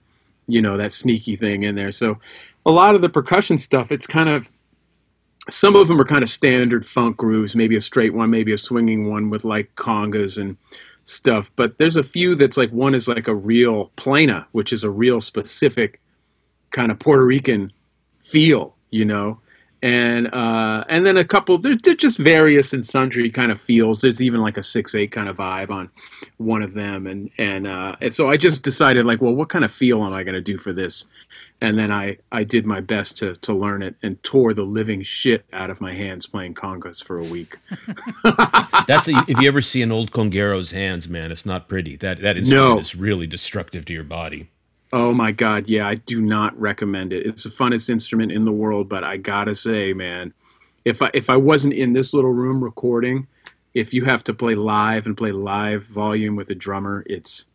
you 0.48 0.62
know 0.62 0.76
that 0.76 0.91
sneaky 0.91 1.38
thing 1.38 1.63
in 1.63 1.76
there. 1.76 1.94
So 1.94 2.20
a 2.65 2.72
lot 2.72 2.94
of 2.94 3.00
the 3.00 3.10
percussion 3.10 3.58
stuff, 3.58 3.89
it's 3.89 4.06
kind 4.06 4.28
of 4.28 4.52
some 5.50 5.78
of 5.78 5.88
them 5.88 6.02
are 6.02 6.06
kind 6.06 6.24
of 6.24 6.30
standard 6.30 6.86
funk 6.86 7.15
grooves, 7.15 7.56
maybe 7.56 7.78
a 7.78 7.82
straight 7.82 8.13
one, 8.13 8.32
maybe 8.32 8.52
a 8.52 8.58
swinging 8.58 9.10
one 9.10 9.30
with 9.30 9.46
like 9.46 9.74
congas 9.78 10.38
and 10.38 10.58
stuff. 11.06 11.52
But 11.56 11.78
there's 11.78 11.98
a 11.98 12.04
few 12.04 12.36
that's 12.36 12.58
like 12.58 12.72
one 12.72 12.96
is 12.96 13.08
like 13.08 13.28
a 13.28 13.36
real 13.36 13.91
plena, 13.96 14.48
which 14.52 14.74
is 14.74 14.84
a 14.84 14.89
real 14.89 15.22
specific 15.22 16.02
kind 16.72 16.91
of 16.91 17.00
Puerto 17.00 17.26
Rican 17.26 17.72
feel, 18.20 18.76
you 18.91 19.06
know. 19.06 19.39
And 19.82 20.34
uh, 20.34 20.84
and 20.89 21.06
then 21.06 21.15
a 21.15 21.24
couple, 21.24 21.60
they're, 21.60 21.78
they're 21.78 21.94
just 21.94 22.18
various 22.18 22.74
and 22.74 22.84
sundry 22.84 23.30
kind 23.30 23.52
of 23.52 23.62
feels. 23.62 24.02
There's 24.02 24.22
even 24.22 24.41
like 24.41 24.58
a 24.58 24.63
six 24.63 24.96
eight 24.96 25.12
kind 25.12 25.30
of 25.30 25.38
vibe 25.38 25.70
on 25.70 25.91
one 26.38 26.63
of 26.63 26.74
them, 26.74 27.06
and 27.06 27.30
and 27.38 27.68
uh, 27.68 27.96
and 28.02 28.12
so 28.12 28.30
I 28.30 28.38
just 28.38 28.63
decided 28.63 29.06
like, 29.06 29.22
well, 29.22 29.36
what 29.36 29.50
kind 29.50 29.63
of 29.63 29.72
feel 29.72 30.04
am 30.04 30.13
I 30.13 30.24
going 30.24 30.34
to 30.34 30.41
do 30.41 30.58
for 30.58 30.74
this? 30.74 31.06
And 31.62 31.80
then 31.80 31.91
I 31.91 32.18
I 32.32 32.44
did 32.44 32.65
my 32.65 32.82
best 32.82 33.18
to 33.18 33.36
to 33.38 33.54
learn 33.54 33.82
it 33.82 33.96
and 34.04 34.22
tore 34.24 34.54
the 34.54 34.63
living 34.63 35.02
shit 35.04 35.46
out 35.54 35.70
of 35.70 35.80
my 35.82 35.94
hands 35.94 36.26
playing 36.28 36.54
congas 36.54 37.04
for 37.04 37.18
a 37.18 37.24
week. 37.24 37.56
That's 38.88 39.08
a, 39.08 39.24
if 39.28 39.39
you 39.39 39.48
ever 39.48 39.62
see 39.62 39.82
an 39.82 39.91
old 39.91 40.12
conguero's 40.12 40.72
hands, 40.72 41.08
man, 41.08 41.32
it's 41.32 41.46
not 41.46 41.68
pretty. 41.70 41.96
That 41.96 42.22
that 42.22 42.38
instrument 42.38 42.70
No. 42.76 42.80
is 42.80 42.96
really 42.96 43.26
destructive 43.26 43.86
to 43.86 43.94
your 43.94 44.04
body. 44.04 44.50
Oh 44.94 45.13
my 45.13 45.32
god, 45.32 45.68
yeah, 45.68 45.88
I 45.88 45.96
do 45.96 46.22
not 46.22 46.60
recommend 46.60 47.12
it. 47.13 47.26
It's 47.26 47.44
the 47.46 47.50
funnest 47.50 47.89
instrument 47.89 48.32
in 48.32 48.46
the 48.46 48.52
world, 48.52 48.88
but 48.89 49.04
I 49.04 49.18
gotta 49.18 49.56
say, 49.56 49.94
man, 49.94 50.34
if 50.84 51.02
I 51.02 51.10
if 51.13 51.30
I 51.30 51.38
wasn't 51.38 51.74
in 51.74 51.94
this 51.94 52.13
little 52.13 52.32
room 52.34 52.63
recording, 52.63 53.28
if 53.74 53.94
you 53.94 54.06
have 54.06 54.24
to 54.26 54.34
play 54.34 54.56
live 54.56 55.06
and 55.06 55.18
play 55.18 55.32
live 55.32 55.84
volume 55.86 56.36
with 56.36 56.50
a 56.50 56.56
drummer, 56.56 57.04
it's 57.08 57.46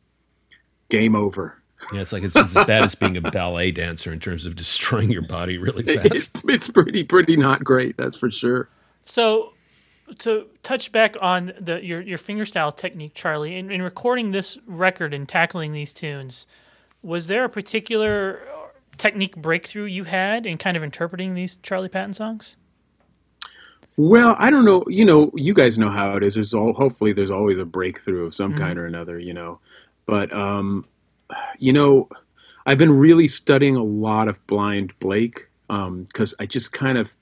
game 0.89 1.15
over. 1.15 1.60
Yeah, 1.93 2.01
it's 2.01 2.13
like 2.13 2.23
it's, 2.23 2.37
it's 2.37 2.57
as 2.57 2.67
bad 2.67 2.85
as 2.85 2.95
being 2.95 3.17
a 3.17 3.21
ballet 3.21 3.71
dancer 3.71 4.13
in 4.13 4.21
terms 4.21 4.47
of 4.47 4.55
destroying 4.57 5.11
your 5.11 5.23
body 5.23 5.59
really 5.59 5.85
It's, 5.87 6.29
fast. 6.29 6.45
it's 6.49 6.69
pretty 6.71 7.05
pretty 7.05 7.37
not 7.37 7.65
great, 7.65 7.97
that's 7.97 8.17
for 8.17 8.31
sure. 8.31 8.69
So, 9.05 9.53
to 10.19 10.47
touch 10.63 10.93
back 10.93 11.17
on 11.21 11.53
the 11.61 11.85
your 11.85 12.01
your 12.01 12.19
fingerstyle 12.19 12.77
technique, 12.77 13.13
Charlie, 13.15 13.57
in, 13.57 13.71
in 13.71 13.83
recording 13.83 14.31
this 14.33 14.59
record 14.67 15.15
and 15.15 15.29
tackling 15.29 15.73
these 15.73 15.93
tunes, 15.93 16.47
was 17.03 17.27
there 17.27 17.45
a 17.45 17.49
particular 17.49 18.41
technique 18.99 19.35
breakthrough 19.37 19.85
you 19.85 20.05
had 20.05 20.47
in 20.47 20.59
kind 20.59 20.77
of 20.77 20.83
interpreting 20.83 21.35
these 21.35 21.57
Charlie 21.57 21.89
Patton 21.89 22.13
songs? 22.13 22.57
Well, 23.97 24.35
I 24.39 24.51
don't 24.51 24.65
know. 24.65 24.85
You 24.87 25.05
know, 25.05 25.31
you 25.35 25.55
guys 25.55 25.79
know 25.79 25.91
how 25.91 26.17
it 26.17 26.23
is. 26.23 26.35
There's 26.35 26.55
all 26.55 26.73
hopefully 26.73 27.13
there's 27.13 27.31
always 27.31 27.59
a 27.59 27.65
breakthrough 27.65 28.27
of 28.27 28.35
some 28.35 28.55
kind 28.55 28.79
or 28.79 28.87
another. 28.87 29.19
You 29.19 29.35
know, 29.35 29.61
but 30.07 30.33
um, 30.33 30.87
you 31.59 31.73
know, 31.73 32.09
I've 32.67 32.79
been 32.79 32.99
really 32.99 33.29
studying 33.29 33.77
a 33.77 33.83
lot 33.85 34.29
of 34.29 34.45
Blind 34.47 34.93
Blake 34.99 35.49
because 35.69 36.35
I 36.39 36.47
just 36.47 36.73
kind 36.73 36.99
of 36.99 37.15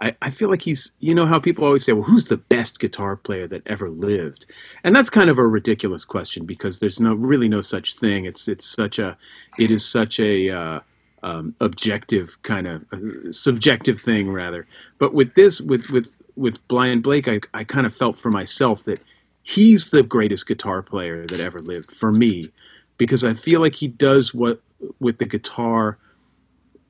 I, 0.00 0.16
I 0.22 0.30
feel 0.30 0.48
like 0.48 0.62
he's 0.62 0.92
you 0.98 1.14
know 1.14 1.26
how 1.26 1.38
people 1.38 1.64
always 1.64 1.84
say, 1.84 1.92
well, 1.92 2.04
who's 2.04 2.26
the 2.26 2.36
best 2.36 2.80
guitar 2.80 3.16
player 3.16 3.46
that 3.48 3.66
ever 3.66 3.88
lived? 3.88 4.46
And 4.82 4.96
that's 4.96 5.10
kind 5.10 5.28
of 5.28 5.38
a 5.38 5.46
ridiculous 5.46 6.04
question 6.04 6.46
because 6.46 6.80
there's 6.80 7.00
no 7.00 7.14
really 7.14 7.48
no 7.48 7.60
such 7.60 7.94
thing. 7.96 8.24
It's 8.24 8.48
it's 8.48 8.64
such 8.64 8.98
a 8.98 9.16
it 9.58 9.70
is 9.70 9.86
such 9.86 10.18
a 10.18 10.50
uh, 10.50 10.80
um, 11.22 11.54
objective 11.60 12.38
kind 12.42 12.66
of 12.66 12.84
uh, 12.92 13.32
subjective 13.32 14.00
thing 14.00 14.30
rather. 14.30 14.66
But 14.98 15.12
with 15.12 15.34
this 15.34 15.60
with 15.60 15.90
with 15.90 16.14
with 16.34 16.66
Blind 16.68 17.02
Blake, 17.02 17.28
I 17.28 17.40
I 17.52 17.64
kind 17.64 17.86
of 17.86 17.94
felt 17.94 18.16
for 18.16 18.30
myself 18.30 18.84
that 18.84 19.00
he's 19.42 19.90
the 19.90 20.02
greatest 20.02 20.46
guitar 20.46 20.82
player 20.82 21.26
that 21.26 21.40
ever 21.40 21.60
lived 21.60 21.92
for 21.92 22.12
me 22.12 22.50
because 23.00 23.24
I 23.24 23.32
feel 23.32 23.62
like 23.62 23.76
he 23.76 23.88
does 23.88 24.34
what 24.34 24.60
with 24.98 25.16
the 25.16 25.24
guitar 25.24 25.96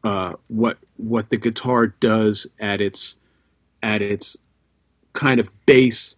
uh, 0.02 0.32
what 0.48 0.78
what 0.96 1.30
the 1.30 1.36
guitar 1.36 1.86
does 1.86 2.48
at 2.58 2.80
its 2.80 3.14
at 3.80 4.02
its 4.02 4.36
kind 5.12 5.38
of 5.38 5.50
base 5.66 6.16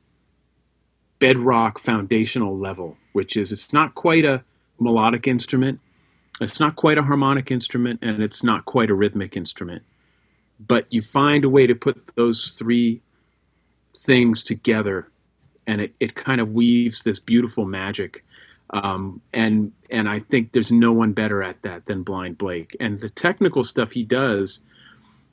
bedrock 1.19 1.79
foundational 1.79 2.57
level, 2.57 2.97
which 3.13 3.37
is 3.37 3.53
it's 3.53 3.71
not 3.71 3.95
quite 3.95 4.25
a 4.25 4.43
melodic 4.81 5.27
instrument, 5.27 5.79
it's 6.41 6.59
not 6.59 6.75
quite 6.75 6.97
a 6.97 7.03
harmonic 7.03 7.51
instrument, 7.51 8.01
and 8.01 8.23
it's 8.23 8.43
not 8.43 8.65
quite 8.65 8.89
a 8.89 8.95
rhythmic 8.95 9.37
instrument. 9.37 9.83
But 10.59 10.87
you 10.91 11.03
find 11.03 11.45
a 11.45 11.51
way 11.51 11.67
to 11.67 11.75
put 11.75 12.15
those 12.15 12.53
three 12.53 13.03
things 13.95 14.43
together 14.43 15.09
and 15.67 15.83
it, 15.83 15.95
it 16.01 16.15
kind 16.15 16.41
of 16.41 16.53
weaves 16.53 17.03
this 17.03 17.19
beautiful 17.19 17.67
magic. 17.67 18.25
Um, 18.73 19.21
and 19.33 19.73
and 19.91 20.09
I 20.09 20.19
think 20.19 20.53
there's 20.53 20.73
no 20.73 20.93
one 20.93 21.13
better 21.13 21.43
at 21.43 21.61
that 21.63 21.87
than 21.87 22.03
Blind 22.03 22.39
Blake. 22.39 22.77
And 22.81 23.01
the 23.01 23.11
technical 23.11 23.65
stuff 23.65 23.93
he 23.93 24.03
does, 24.03 24.61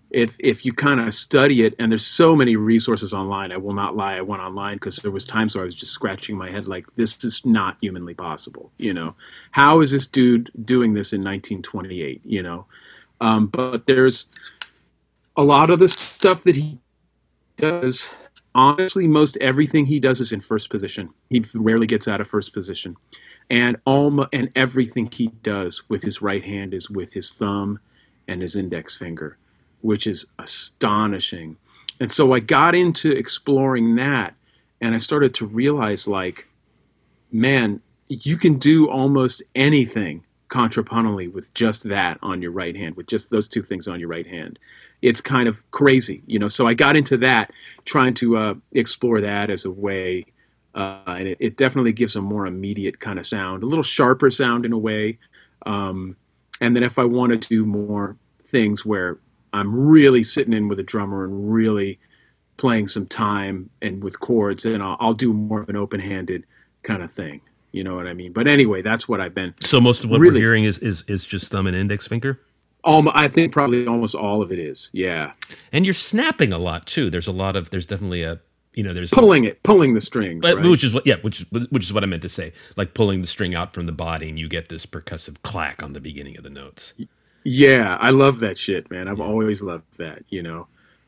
if 0.10 0.36
if 0.40 0.66
you 0.66 0.74
kind 0.74 1.00
of 1.00 1.14
study 1.14 1.64
it, 1.64 1.74
and 1.80 1.92
there's 1.92 2.06
so 2.06 2.36
many 2.36 2.58
resources 2.58 3.14
online. 3.14 3.52
I 3.52 3.58
will 3.58 3.74
not 3.74 3.96
lie. 3.96 4.16
I 4.16 4.22
went 4.22 4.42
online 4.42 4.76
because 4.76 4.98
there 4.98 5.12
was 5.12 5.26
times 5.26 5.56
where 5.56 5.64
I 5.64 5.66
was 5.66 5.76
just 5.76 5.94
scratching 5.94 6.38
my 6.38 6.52
head 6.52 6.68
like 6.68 6.86
this 6.96 7.24
is 7.24 7.46
not 7.46 7.78
humanly 7.80 8.14
possible. 8.14 8.72
You 8.78 8.94
know, 8.94 9.16
how 9.52 9.80
is 9.80 9.92
this 9.92 10.06
dude 10.06 10.52
doing 10.66 10.94
this 10.94 11.14
in 11.14 11.22
1928? 11.22 12.22
You 12.26 12.44
know, 12.44 12.66
um, 13.22 13.48
but 13.48 13.86
there's 13.86 14.28
a 15.38 15.44
lot 15.44 15.70
of 15.70 15.80
the 15.80 15.88
stuff 15.88 16.44
that 16.44 16.56
he 16.56 16.80
does 17.56 18.14
honestly 18.56 19.08
most 19.08 19.38
everything 19.38 19.86
he 19.86 20.00
does 20.00 20.20
is 20.20 20.32
in 20.32 20.42
first 20.42 20.70
position 20.70 21.10
he 21.30 21.46
rarely 21.54 21.86
gets 21.86 22.08
out 22.08 22.20
of 22.20 22.28
first 22.28 22.54
position 22.54 22.96
and 23.50 23.78
all 23.86 24.28
and 24.32 24.52
everything 24.56 25.10
he 25.12 25.28
does 25.44 25.88
with 25.90 26.04
his 26.04 26.22
right 26.22 26.44
hand 26.44 26.74
is 26.74 26.90
with 26.90 27.14
his 27.14 27.32
thumb 27.32 27.80
and 28.28 28.42
his 28.42 28.56
index 28.56 28.98
finger 28.98 29.38
which 29.82 30.06
is 30.06 30.28
astonishing 30.38 31.58
and 32.00 32.12
so 32.12 32.34
i 32.34 32.40
got 32.40 32.76
into 32.76 33.12
exploring 33.12 33.96
that 33.96 34.36
and 34.82 34.94
i 34.94 34.98
started 34.98 35.34
to 35.34 35.46
realize 35.46 36.08
like 36.08 36.48
man 37.32 37.82
you 38.08 38.38
can 38.38 38.58
do 38.58 38.90
almost 38.90 39.44
anything 39.56 40.24
contrapuntally 40.50 41.32
with 41.32 41.54
just 41.54 41.84
that 41.90 42.18
on 42.24 42.42
your 42.42 42.52
right 42.52 42.76
hand 42.76 42.96
with 42.96 43.08
just 43.08 43.30
those 43.30 43.48
two 43.48 43.62
things 43.62 43.88
on 43.88 44.00
your 44.00 44.10
right 44.10 44.28
hand 44.28 44.58
it's 45.02 45.22
kind 45.22 45.48
of 45.48 45.70
crazy, 45.72 46.22
you 46.28 46.40
know. 46.40 46.50
So 46.50 46.68
I 46.68 46.74
got 46.74 46.96
into 46.96 47.18
that, 47.18 47.52
trying 47.86 48.14
to 48.16 48.38
uh, 48.38 48.54
explore 48.74 49.22
that 49.22 49.50
as 49.50 49.66
a 49.66 49.72
way, 49.72 50.26
uh, 50.76 51.02
and 51.08 51.28
it, 51.28 51.38
it, 51.40 51.58
definitely 51.58 51.92
gives 51.92 52.16
a 52.16 52.22
more 52.22 52.46
immediate 52.46 53.00
kind 53.00 53.18
of 53.18 53.26
sound, 53.26 53.64
a 53.64 53.66
little 53.66 53.84
sharper 53.84 54.30
sound 54.30 54.66
in 54.66 54.74
a 54.74 54.78
way. 54.78 55.18
Um, 55.66 56.16
and 56.62 56.76
then 56.76 56.84
if 56.84 57.00
I 57.00 57.06
want 57.06 57.32
to 57.32 57.38
do 57.38 57.66
more 57.66 58.16
things 58.44 58.86
where 58.86 59.18
I'm 59.52 59.74
really 59.74 60.24
sitting 60.24 60.54
in 60.54 60.68
with 60.68 60.80
a 60.80 60.84
drummer 60.84 61.24
and 61.24 61.52
really 61.52 62.00
playing 62.58 62.88
some 62.88 63.08
time 63.08 63.70
and 63.82 64.04
with 64.04 64.20
chords, 64.20 64.64
then 64.64 64.82
I'll, 64.82 64.98
I'll 65.00 65.14
do 65.14 65.34
more 65.34 65.62
of 65.62 65.70
an 65.70 65.76
open-handed 65.76 66.46
kind 66.84 67.02
of 67.02 67.12
thing. 67.12 67.42
You 67.72 67.84
know 67.84 67.96
what 67.96 68.08
I 68.08 68.14
mean? 68.14 68.34
But 68.34 68.48
anyway, 68.48 68.82
that's 68.82 69.08
what 69.08 69.22
I've 69.22 69.36
been. 69.36 69.54
So 69.62 69.80
most 69.80 70.04
of 70.04 70.10
what 70.10 70.20
really, 70.20 70.40
we're 70.40 70.46
hearing 70.46 70.64
is, 70.64 70.80
is 70.80 71.04
is 71.04 71.24
just 71.24 71.52
thumb 71.52 71.68
and 71.68 71.76
index 71.76 72.08
finger. 72.08 72.40
Um, 72.84 73.10
I 73.14 73.28
think 73.28 73.52
probably 73.54 73.86
almost 73.86 74.16
all 74.16 74.42
of 74.42 74.52
it 74.52 74.60
is. 74.60 74.90
Yeah. 74.94 75.32
And 75.72 75.86
you're 75.86 75.94
snapping 75.94 76.52
a 76.52 76.58
lot 76.58 76.88
too. 76.88 77.10
There's 77.10 77.28
a 77.28 77.32
lot 77.32 77.56
of 77.56 77.70
there's 77.70 77.86
definitely 77.86 78.24
a 78.24 78.40
you 78.74 78.84
know 78.84 78.94
there's 78.94 79.12
pulling 79.12 79.46
it, 79.46 79.62
pulling 79.64 79.94
the 79.94 80.02
strings, 80.02 80.42
but, 80.42 80.58
right? 80.58 80.66
which 80.66 80.84
is 80.84 80.94
what 80.94 81.06
yeah, 81.06 81.16
which 81.22 81.42
is 81.42 81.70
which 81.70 81.84
is 81.84 81.94
what 81.94 82.04
I 82.04 82.08
meant 82.08 82.22
to 82.22 82.30
say. 82.30 82.54
Like 82.78 82.94
pulling 82.94 83.22
the 83.22 83.28
string 83.28 83.56
out 83.56 83.74
from 83.74 83.86
the 83.86 83.92
body, 83.92 84.30
and 84.30 84.38
you 84.38 84.48
get 84.48 84.70
this 84.70 84.86
percussive 84.86 85.42
clack 85.44 85.82
on 85.84 85.94
the 85.94 86.00
beginning 86.00 86.38
of 86.38 86.44
the 86.44 86.50
notes. 86.50 86.94
Yeah, 87.44 87.98
I 88.00 88.12
love 88.12 88.40
that 88.42 88.58
shit, 88.58 88.90
man. 88.92 89.08
I've 89.08 89.18
yeah. 89.18 89.26
always 89.26 89.62
loved 89.62 89.98
that. 89.98 90.24
You 90.30 90.44
know. 90.44 90.68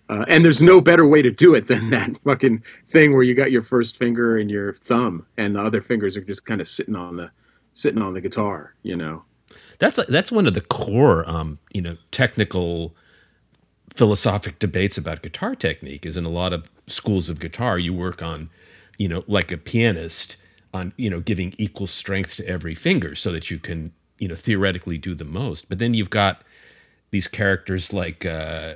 Uh, 0.09 0.25
and 0.27 0.43
there's 0.43 0.61
no 0.61 0.81
better 0.81 1.07
way 1.07 1.21
to 1.21 1.31
do 1.31 1.55
it 1.55 1.67
than 1.67 1.89
that 1.91 2.11
fucking 2.25 2.61
thing 2.89 3.13
where 3.13 3.23
you 3.23 3.33
got 3.33 3.49
your 3.49 3.63
first 3.63 3.95
finger 3.95 4.37
and 4.37 4.51
your 4.51 4.73
thumb, 4.73 5.25
and 5.37 5.55
the 5.55 5.61
other 5.61 5.79
fingers 5.79 6.17
are 6.17 6.21
just 6.21 6.45
kind 6.45 6.59
of 6.59 6.67
sitting 6.67 6.95
on 6.95 7.15
the 7.15 7.31
sitting 7.73 8.01
on 8.01 8.13
the 8.13 8.21
guitar, 8.21 8.75
you 8.83 8.95
know. 8.95 9.23
That's 9.79 10.03
that's 10.05 10.31
one 10.31 10.47
of 10.47 10.53
the 10.53 10.61
core, 10.61 11.27
um, 11.29 11.59
you 11.71 11.81
know, 11.81 11.97
technical 12.11 12.95
philosophic 13.95 14.59
debates 14.59 14.97
about 14.97 15.21
guitar 15.21 15.55
technique. 15.55 16.05
Is 16.05 16.17
in 16.17 16.25
a 16.25 16.29
lot 16.29 16.53
of 16.53 16.69
schools 16.87 17.29
of 17.29 17.39
guitar, 17.39 17.77
you 17.77 17.93
work 17.93 18.21
on, 18.21 18.49
you 18.97 19.07
know, 19.07 19.23
like 19.27 19.51
a 19.51 19.57
pianist 19.57 20.37
on, 20.73 20.93
you 20.97 21.09
know, 21.09 21.19
giving 21.19 21.53
equal 21.57 21.87
strength 21.87 22.35
to 22.37 22.47
every 22.47 22.75
finger 22.75 23.15
so 23.15 23.31
that 23.31 23.51
you 23.51 23.59
can, 23.59 23.93
you 24.19 24.27
know, 24.27 24.35
theoretically 24.35 24.97
do 24.97 25.15
the 25.15 25.25
most. 25.25 25.69
But 25.69 25.79
then 25.79 25.93
you've 25.93 26.09
got 26.09 26.41
these 27.11 27.27
characters 27.27 27.93
like. 27.93 28.25
Uh, 28.25 28.75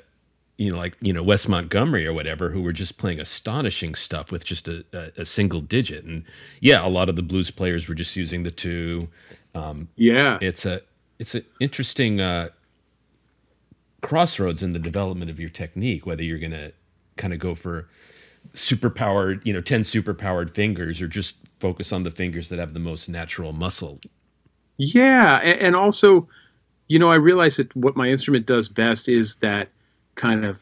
you 0.58 0.72
know, 0.72 0.78
like 0.78 0.96
you 1.02 1.12
know 1.12 1.22
Wes 1.22 1.48
Montgomery 1.48 2.08
or 2.08 2.14
whatever, 2.14 2.50
who 2.50 2.62
were 2.62 2.72
just 2.72 2.98
playing 2.98 3.20
astonishing 3.20 3.94
stuff 3.94 4.32
with 4.32 4.46
just 4.46 4.68
a, 4.68 4.86
a, 4.94 5.22
a, 5.22 5.26
single 5.26 5.60
digit, 5.60 6.06
and 6.06 6.24
yeah, 6.62 6.86
a 6.86 6.88
lot 6.88 7.10
of 7.10 7.18
the 7.18 7.22
blues 7.22 7.52
players 7.52 7.90
were 7.90 7.94
just 7.96 8.16
using 8.16 8.44
the 8.44 8.52
two. 8.52 9.10
Um, 9.54 9.90
yeah, 9.98 10.38
it's 10.42 10.66
a 10.66 10.82
it's 11.20 11.36
an 11.36 11.44
interesting 11.60 12.22
uh, 12.22 12.50
crossroads 14.06 14.62
in 14.62 14.74
the 14.74 14.80
development 14.80 15.32
of 15.32 15.40
your 15.40 15.50
technique, 15.50 16.06
whether 16.06 16.24
you're 16.24 16.38
going 16.38 16.52
to 16.52 16.72
kind 17.18 17.34
of 17.34 17.40
go 17.40 17.56
for 17.56 17.90
super 18.54 18.92
powered, 18.92 19.42
you 19.46 19.52
know, 19.52 19.62
10 19.62 19.84
super 19.84 20.14
powered 20.14 20.54
fingers 20.54 21.02
or 21.02 21.08
just 21.08 21.38
focus 21.60 21.92
on 21.92 22.04
the 22.04 22.12
fingers 22.12 22.50
that 22.50 22.60
have 22.60 22.74
the 22.74 22.80
most 22.80 23.10
natural 23.10 23.52
muscle. 23.52 24.00
Yeah. 24.78 25.38
And 25.38 25.76
also, 25.76 26.28
you 26.88 27.00
know, 27.00 27.12
I 27.12 27.16
realize 27.16 27.58
that 27.58 27.76
what 27.76 27.96
my 27.96 28.08
instrument 28.08 28.46
does 28.46 28.70
best 28.70 29.10
is 29.10 29.38
that 29.38 29.70
kind 30.14 30.46
of 30.46 30.62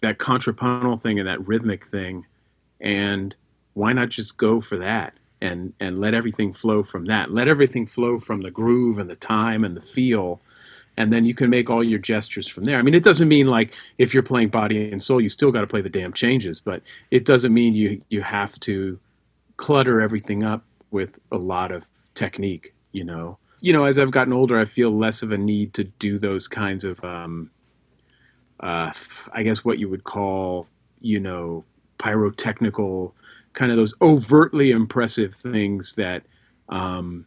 that 0.00 0.18
contrapuntal 0.18 0.96
thing 0.96 1.18
and 1.18 1.28
that 1.28 1.46
rhythmic 1.46 1.86
thing. 1.86 2.24
And 2.80 3.34
why 3.74 3.92
not 3.92 4.08
just 4.08 4.38
go 4.38 4.60
for 4.60 4.78
that? 4.78 5.14
and 5.42 5.72
and 5.80 6.00
let 6.00 6.14
everything 6.14 6.52
flow 6.52 6.84
from 6.84 7.06
that. 7.06 7.32
Let 7.32 7.48
everything 7.48 7.84
flow 7.84 8.20
from 8.20 8.42
the 8.42 8.50
groove 8.50 8.98
and 8.98 9.10
the 9.10 9.16
time 9.16 9.64
and 9.64 9.76
the 9.76 9.80
feel, 9.80 10.40
and 10.96 11.12
then 11.12 11.24
you 11.24 11.34
can 11.34 11.50
make 11.50 11.70
all 11.70 11.82
your 11.82 11.98
gestures 11.98 12.48
from 12.48 12.64
there. 12.64 12.78
I 12.78 12.82
mean, 12.82 12.94
it 12.94 13.04
doesn't 13.04 13.28
mean 13.28 13.46
like 13.46 13.74
if 13.98 14.12
you're 14.12 14.22
playing 14.22 14.48
body 14.48 14.90
and 14.90 15.02
soul, 15.02 15.20
you 15.20 15.28
still 15.28 15.50
got 15.50 15.62
to 15.62 15.66
play 15.66 15.80
the 15.80 15.88
damn 15.88 16.12
changes, 16.12 16.60
but 16.60 16.82
it 17.10 17.24
doesn't 17.24 17.52
mean 17.52 17.74
you 17.74 18.02
you 18.08 18.22
have 18.22 18.58
to 18.60 18.98
clutter 19.56 20.00
everything 20.00 20.42
up 20.42 20.64
with 20.90 21.18
a 21.30 21.38
lot 21.38 21.72
of 21.72 21.86
technique. 22.14 22.74
You 22.92 23.04
know, 23.04 23.38
you 23.60 23.72
know, 23.72 23.84
as 23.84 23.98
I've 23.98 24.10
gotten 24.10 24.32
older, 24.32 24.58
I 24.58 24.64
feel 24.64 24.96
less 24.96 25.22
of 25.22 25.32
a 25.32 25.38
need 25.38 25.72
to 25.74 25.84
do 25.84 26.18
those 26.18 26.48
kinds 26.48 26.84
of, 26.84 27.02
um, 27.04 27.50
uh, 28.60 28.92
I 29.32 29.42
guess, 29.42 29.64
what 29.64 29.78
you 29.78 29.88
would 29.88 30.04
call, 30.04 30.66
you 31.00 31.20
know, 31.20 31.64
pyrotechnical 31.98 33.12
kind 33.54 33.70
of 33.70 33.76
those 33.76 33.94
overtly 34.00 34.70
impressive 34.70 35.34
things 35.34 35.94
that 35.94 36.22
um, 36.68 37.26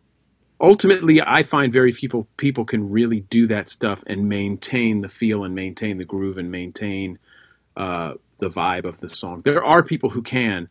ultimately 0.66 1.22
I 1.22 1.44
find 1.44 1.72
very 1.72 1.92
few 1.92 2.28
people, 2.38 2.66
can 2.66 2.90
really 2.90 3.22
do 3.22 3.48
that 3.48 3.70
stuff 3.70 4.04
and 4.08 4.28
maintain 4.28 5.02
the 5.02 5.10
feel 5.10 5.44
and 5.44 5.54
maintain 5.54 5.98
the 5.98 6.06
groove 6.06 6.38
and 6.38 6.52
maintain 6.52 7.20
uh, 7.78 8.14
the 8.40 8.50
vibe 8.50 8.86
of 8.86 9.00
the 9.00 9.10
song. 9.10 9.42
There 9.42 9.64
are 9.64 9.84
people 9.84 10.10
who 10.10 10.22
can, 10.22 10.68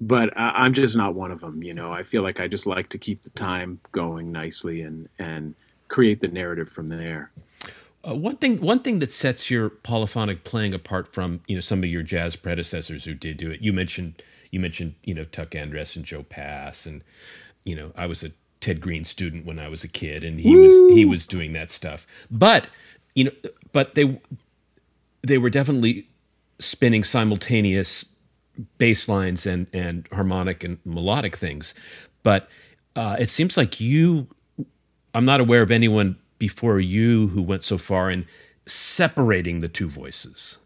but 0.00 0.36
I, 0.36 0.66
am 0.66 0.74
just 0.74 0.96
not 0.96 1.14
one 1.14 1.30
of 1.30 1.40
them. 1.40 1.62
You 1.62 1.74
know, 1.74 1.92
I 1.92 2.02
feel 2.02 2.22
like 2.22 2.40
I 2.40 2.48
just 2.48 2.66
like 2.66 2.88
to 2.90 2.98
keep 2.98 3.22
the 3.22 3.30
time 3.30 3.80
going 3.92 4.32
nicely 4.32 4.82
and 4.82 5.08
and 5.18 5.54
create 5.88 6.20
the 6.20 6.28
narrative 6.28 6.68
from 6.68 6.88
there. 6.88 7.30
Uh, 8.06 8.14
one 8.14 8.36
thing, 8.36 8.60
one 8.60 8.80
thing 8.80 8.98
that 9.00 9.12
sets 9.12 9.50
your 9.50 9.68
polyphonic 9.68 10.42
playing 10.42 10.72
apart 10.74 11.12
from 11.12 11.40
you 11.46 11.54
know 11.54 11.60
some 11.60 11.80
of 11.84 11.90
your 11.90 12.02
jazz 12.02 12.34
predecessors 12.34 13.04
who 13.04 13.14
did 13.14 13.36
do 13.36 13.50
it. 13.50 13.60
You 13.60 13.72
mentioned 13.72 14.22
you 14.50 14.58
mentioned 14.58 14.94
you 15.04 15.14
know 15.14 15.24
Tuck 15.24 15.50
Andress 15.50 15.94
and 15.94 16.04
Joe 16.04 16.24
Pass, 16.24 16.86
and 16.86 17.02
you 17.64 17.76
know 17.76 17.92
I 17.96 18.06
was 18.06 18.24
a 18.24 18.32
Ted 18.60 18.80
Greene 18.80 19.04
student 19.04 19.46
when 19.46 19.58
I 19.58 19.68
was 19.68 19.84
a 19.84 19.88
kid, 19.88 20.22
and 20.24 20.40
he 20.40 20.54
Woo! 20.54 20.62
was 20.62 20.94
he 20.96 21.04
was 21.04 21.26
doing 21.26 21.52
that 21.54 21.70
stuff. 21.70 22.06
But 22.30 22.68
you 23.14 23.24
know, 23.24 23.32
but 23.72 23.94
they 23.94 24.20
they 25.22 25.38
were 25.38 25.50
definitely 25.50 26.08
spinning 26.58 27.04
simultaneous 27.04 28.04
bass 28.78 29.08
lines 29.08 29.46
and 29.46 29.66
and 29.72 30.06
harmonic 30.12 30.62
and 30.64 30.78
melodic 30.84 31.36
things. 31.36 31.74
But 32.22 32.48
uh, 32.96 33.16
it 33.18 33.30
seems 33.30 33.56
like 33.56 33.80
you, 33.80 34.26
I'm 35.14 35.24
not 35.24 35.40
aware 35.40 35.62
of 35.62 35.70
anyone 35.70 36.16
before 36.38 36.80
you 36.80 37.28
who 37.28 37.42
went 37.42 37.62
so 37.62 37.78
far 37.78 38.10
in 38.10 38.26
separating 38.66 39.60
the 39.60 39.68
two 39.68 39.88
voices 39.88 40.58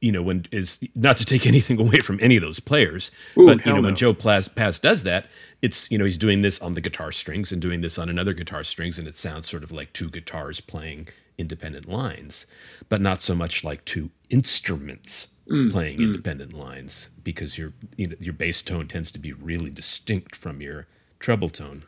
you 0.00 0.12
know, 0.12 0.22
when 0.22 0.46
is 0.52 0.78
not 0.94 1.16
to 1.18 1.24
take 1.24 1.46
anything 1.52 1.80
away 1.80 2.00
from 2.00 2.18
any 2.22 2.36
of 2.36 2.42
those 2.42 2.60
players, 2.60 3.10
Ooh, 3.36 3.46
but 3.46 3.64
you 3.64 3.72
know, 3.72 3.80
no. 3.80 3.88
when 3.88 3.96
Joe 3.96 4.14
Pass, 4.14 4.48
Pass 4.48 4.78
does 4.78 5.02
that, 5.04 5.26
it's 5.62 5.90
you 5.90 5.98
know 5.98 6.04
he's 6.04 6.18
doing 6.18 6.42
this 6.42 6.60
on 6.60 6.74
the 6.74 6.80
guitar 6.80 7.12
strings 7.12 7.52
and 7.52 7.60
doing 7.60 7.80
this 7.80 7.98
on 7.98 8.08
another 8.08 8.32
guitar 8.32 8.64
strings, 8.64 8.98
and 8.98 9.08
it 9.08 9.16
sounds 9.16 9.48
sort 9.48 9.62
of 9.62 9.72
like 9.72 9.92
two 9.92 10.10
guitars 10.10 10.60
playing 10.60 11.08
independent 11.38 11.88
lines, 11.88 12.46
but 12.88 13.00
not 13.00 13.20
so 13.20 13.34
much 13.34 13.62
like 13.64 13.84
two 13.84 14.10
instruments 14.30 15.28
mm, 15.48 15.70
playing 15.70 15.98
mm. 15.98 16.02
independent 16.02 16.52
lines 16.52 17.10
because 17.22 17.58
your 17.58 17.72
you 17.96 18.08
know, 18.08 18.16
your 18.20 18.32
bass 18.32 18.62
tone 18.62 18.86
tends 18.86 19.10
to 19.12 19.18
be 19.18 19.32
really 19.32 19.70
distinct 19.70 20.34
from 20.36 20.60
your 20.60 20.86
treble 21.18 21.48
tone. 21.48 21.84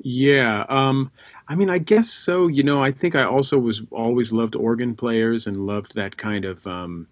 Yeah, 0.00 0.64
um, 0.68 1.10
I 1.48 1.54
mean, 1.54 1.70
I 1.70 1.78
guess 1.78 2.10
so. 2.10 2.46
You 2.46 2.62
know, 2.62 2.82
I 2.82 2.92
think 2.92 3.14
I 3.14 3.24
also 3.24 3.58
was 3.58 3.82
always 3.90 4.32
loved 4.32 4.54
organ 4.54 4.94
players 4.94 5.46
and 5.46 5.66
loved 5.66 5.94
that 5.94 6.16
kind 6.18 6.44
of, 6.44 6.66
um, 6.66 7.08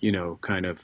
you 0.00 0.10
know, 0.10 0.38
kind 0.42 0.66
of 0.66 0.82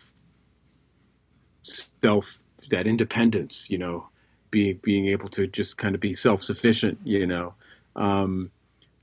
self, 1.62 2.38
that 2.70 2.86
independence. 2.86 3.68
You 3.68 3.78
know, 3.78 4.08
being 4.50 4.78
being 4.82 5.06
able 5.08 5.28
to 5.30 5.48
just 5.48 5.78
kind 5.78 5.94
of 5.94 6.00
be 6.00 6.14
self 6.14 6.42
sufficient. 6.42 6.98
You 7.04 7.26
know, 7.26 7.54
um, 7.96 8.52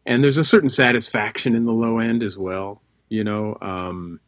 and 0.06 0.23
there's 0.23 0.38
a 0.38 0.43
certain 0.45 0.69
satisfaction 0.69 1.53
in 1.53 1.65
the 1.65 1.73
low 1.73 1.99
end 1.99 2.23
as 2.23 2.38
well. 2.38 2.82
You 3.10 3.25
know, 3.25 3.58
um, 3.62 4.21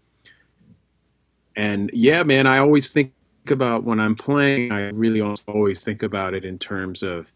and 1.55 1.89
yeah, 1.93 2.23
man, 2.23 2.45
I 2.45 2.57
always 2.57 2.89
think 2.89 3.13
about 3.49 3.83
when 3.83 3.99
I'm 3.99 4.15
playing, 4.15 4.71
I 4.71 4.89
really 4.89 5.21
always 5.47 5.83
think 5.83 6.03
about 6.03 6.33
it 6.33 6.45
in 6.45 6.59
terms 6.59 7.03
of 7.03 7.31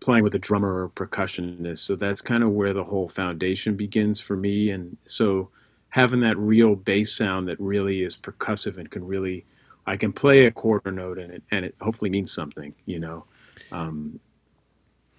playing 0.00 0.24
with 0.24 0.34
a 0.34 0.38
drummer 0.38 0.82
or 0.82 0.88
percussionist. 0.90 1.78
So 1.78 1.96
that's 1.96 2.20
kind 2.20 2.42
of 2.42 2.50
where 2.50 2.72
the 2.72 2.84
whole 2.84 3.08
foundation 3.08 3.76
begins 3.76 4.20
for 4.20 4.36
me. 4.36 4.70
And 4.70 4.96
so 5.06 5.50
having 5.90 6.20
that 6.20 6.38
real 6.38 6.76
bass 6.76 7.12
sound 7.12 7.48
that 7.48 7.58
really 7.60 8.02
is 8.02 8.16
percussive 8.16 8.78
and 8.78 8.90
can 8.90 9.06
really, 9.06 9.44
I 9.86 9.96
can 9.96 10.12
play 10.12 10.46
a 10.46 10.50
quarter 10.50 10.92
note 10.92 11.18
and 11.18 11.32
it, 11.32 11.42
and 11.50 11.64
it 11.64 11.74
hopefully 11.80 12.10
means 12.10 12.32
something, 12.32 12.74
you 12.86 12.98
know. 13.00 13.24
Um, 13.72 14.20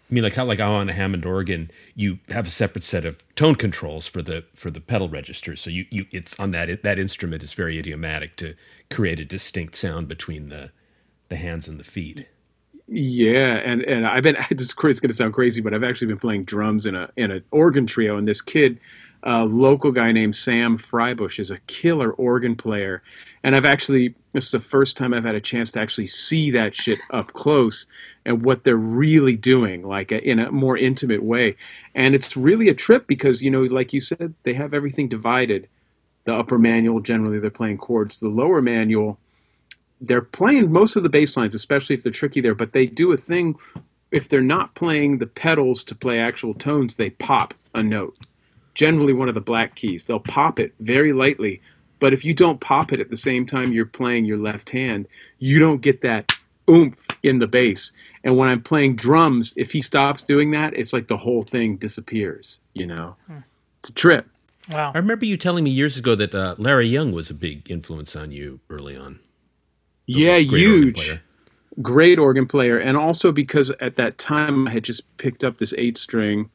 I 0.10 0.14
mean, 0.14 0.24
like 0.24 0.36
how 0.36 0.46
like 0.46 0.60
on 0.60 0.90
a 0.90 0.94
Hammond 0.94 1.26
organ, 1.26 1.70
you 1.94 2.20
have 2.30 2.48
a 2.48 2.50
separate 2.50 2.84
set 2.84 3.06
of 3.06 3.24
tone 3.36 3.54
controls 3.56 4.08
for 4.08 4.24
the 4.24 4.44
for 4.56 4.72
the 4.72 4.82
pedal 4.82 5.08
registers. 5.08 5.62
So 5.62 5.70
you 5.70 5.86
you 5.92 6.08
it's 6.12 6.40
on 6.40 6.50
that 6.52 6.82
that 6.82 6.98
instrument 6.98 7.44
is 7.44 7.54
very 7.54 7.78
idiomatic 7.78 8.36
to 8.38 8.56
create 8.90 9.20
a 9.20 9.26
distinct 9.26 9.76
sound 9.76 10.08
between 10.08 10.50
the 10.50 10.72
the 11.28 11.36
hands 11.36 11.68
and 11.68 11.80
the 11.80 11.84
feet. 11.84 12.28
Yeah, 12.92 13.58
and 13.58 13.82
and 13.84 14.08
I've 14.08 14.24
been 14.24 14.36
this 14.50 14.62
is 14.62 14.74
going 14.74 14.96
to 14.96 15.14
sound 15.14 15.34
crazy, 15.34 15.62
but 15.62 15.74
I've 15.74 15.84
actually 15.84 16.08
been 16.08 16.20
playing 16.20 16.46
drums 16.46 16.86
in 16.86 16.96
a 16.96 17.10
in 17.16 17.32
an 17.32 17.44
organ 17.52 17.86
trio, 17.86 18.18
and 18.18 18.28
this 18.28 18.42
kid, 18.42 18.80
a 19.24 19.46
local 19.46 19.92
guy 19.92 20.12
named 20.12 20.36
Sam 20.36 20.78
Fribush, 20.78 21.40
is 21.40 21.52
a 21.52 21.60
killer 21.68 22.12
organ 22.12 22.56
player, 22.56 23.04
and 23.44 23.56
I've 23.56 23.66
actually 23.66 24.16
this 24.34 24.46
is 24.46 24.52
the 24.52 24.60
first 24.60 24.98
time 24.98 25.14
I've 25.14 25.24
had 25.24 25.36
a 25.36 25.42
chance 25.42 25.72
to 25.72 25.80
actually 25.80 26.08
see 26.08 26.52
that 26.52 26.76
shit 26.76 27.00
up 27.12 27.34
close 27.34 27.86
and 28.26 28.44
what 28.44 28.64
they're 28.64 28.76
really 28.76 29.36
doing, 29.36 29.84
like 29.84 30.12
in 30.12 30.40
a 30.40 30.52
more 30.52 30.78
intimate 30.78 31.24
way, 31.24 31.56
and 31.94 32.16
it's 32.16 32.36
really 32.36 32.70
a 32.70 32.74
trip 32.74 33.06
because 33.06 33.44
you 33.44 33.52
know, 33.52 33.62
like 33.62 33.94
you 33.94 34.02
said, 34.02 34.34
they 34.44 34.54
have 34.54 34.74
everything 34.74 35.08
divided. 35.08 35.68
The 36.24 36.34
upper 36.34 36.58
manual 36.58 37.02
generally 37.02 37.40
they're 37.40 37.50
playing 37.52 37.78
chords. 37.78 38.20
The 38.20 38.30
lower 38.30 38.62
manual 38.62 39.20
they're 40.02 40.22
playing 40.22 40.72
most 40.72 40.96
of 40.96 41.04
the 41.04 41.10
bass 41.10 41.36
lines, 41.36 41.56
especially 41.56 41.96
if 41.96 42.04
they're 42.04 42.12
tricky 42.12 42.42
there, 42.42 42.56
but 42.56 42.72
they 42.72 42.86
do 42.86 43.12
a 43.12 43.18
thing 43.18 43.56
if 44.12 44.30
they're 44.30 44.42
not 44.42 44.76
playing 44.76 45.18
the 45.18 45.28
pedals 45.28 45.84
to 45.86 45.96
play 45.96 46.20
actual 46.20 46.54
tones, 46.54 46.96
they 46.96 47.12
pop 47.12 47.54
a 47.76 47.84
note. 47.84 48.18
Generally 48.74 49.14
one 49.14 49.30
of 49.30 49.36
the 49.36 49.42
black 49.42 49.76
keys. 49.76 50.04
They'll 50.04 50.20
pop 50.20 50.60
it 50.60 50.74
very 50.80 51.14
lightly, 51.14 51.62
but 52.00 52.14
if 52.14 52.24
you 52.24 52.34
don't 52.34 52.62
pop 52.62 52.92
it 52.92 53.00
at 53.00 53.10
the 53.10 53.18
same 53.18 53.46
time 53.46 53.72
you're 53.72 53.86
playing 53.86 54.26
your 54.26 54.38
left 54.38 54.70
hand, 54.70 55.08
you 55.38 55.60
don't 55.60 55.82
get 55.82 56.02
that 56.02 56.32
oomph 56.70 56.98
in 57.22 57.40
the 57.40 57.48
bass. 57.48 57.92
And 58.24 58.38
when 58.38 58.50
I'm 58.50 58.62
playing 58.62 58.96
drums, 58.96 59.54
if 59.56 59.72
he 59.72 59.82
stops 59.82 60.24
doing 60.24 60.52
that, 60.52 60.74
it's 60.74 60.94
like 60.94 61.08
the 61.08 61.18
whole 61.18 61.42
thing 61.42 61.78
disappears, 61.78 62.60
you 62.74 62.88
know. 62.88 63.16
Hmm. 63.28 63.40
It's 63.78 63.90
a 63.90 63.94
trip. 63.94 64.28
Wow. 64.72 64.92
I 64.94 64.98
remember 64.98 65.26
you 65.26 65.38
telling 65.38 65.64
me 65.64 65.72
years 65.72 65.98
ago 65.98 66.16
that 66.16 66.36
uh, 66.36 66.56
Larry 66.58 66.88
Young 66.88 67.12
was 67.12 67.30
a 67.30 67.34
big 67.34 67.70
influence 67.72 68.16
on 68.16 68.32
you 68.32 68.60
early 68.70 68.96
on 68.96 69.20
yeah, 70.10 70.38
huge. 70.38 71.20
Great 71.82 72.20
organ 72.20 72.48
player, 72.48 72.78
and 72.78 72.98
also 72.98 73.32
because 73.32 73.72
at 73.80 73.96
that 73.96 74.18
time 74.18 74.68
I 74.68 74.72
had 74.72 74.84
just 74.84 75.18
picked 75.18 75.44
up 75.44 75.60
this 75.60 75.74
eight 75.78 75.98
string, 75.98 76.50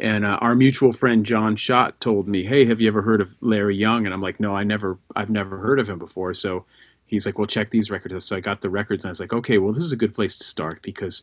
and 0.00 0.26
uh, 0.26 0.38
our 0.40 0.54
mutual 0.54 0.92
friend 0.92 1.24
John 1.24 1.56
Schott 1.56 2.00
told 2.00 2.28
me, 2.28 2.44
"Hey, 2.44 2.66
have 2.66 2.80
you 2.80 2.88
ever 2.88 3.02
heard 3.02 3.20
of 3.20 3.36
Larry 3.40 3.76
Young?" 3.76 4.04
And 4.04 4.12
I'm 4.12 4.20
like, 4.20 4.40
"No, 4.40 4.54
I 4.54 4.64
never. 4.64 4.98
I've 5.16 5.30
never 5.30 5.58
heard 5.58 5.78
of 5.78 5.88
him 5.88 5.98
before." 5.98 6.34
So 6.34 6.64
he's 7.06 7.24
like, 7.24 7.38
"Well, 7.38 7.46
check 7.46 7.70
these 7.70 7.90
records." 7.90 8.24
So 8.24 8.36
I 8.36 8.40
got 8.40 8.60
the 8.60 8.70
records, 8.70 9.04
and 9.04 9.08
I 9.08 9.12
was 9.12 9.20
like, 9.20 9.32
"Okay, 9.32 9.58
well, 9.58 9.72
this 9.72 9.84
is 9.84 9.92
a 9.92 9.96
good 9.96 10.14
place 10.14 10.36
to 10.36 10.44
start 10.44 10.82
because, 10.82 11.22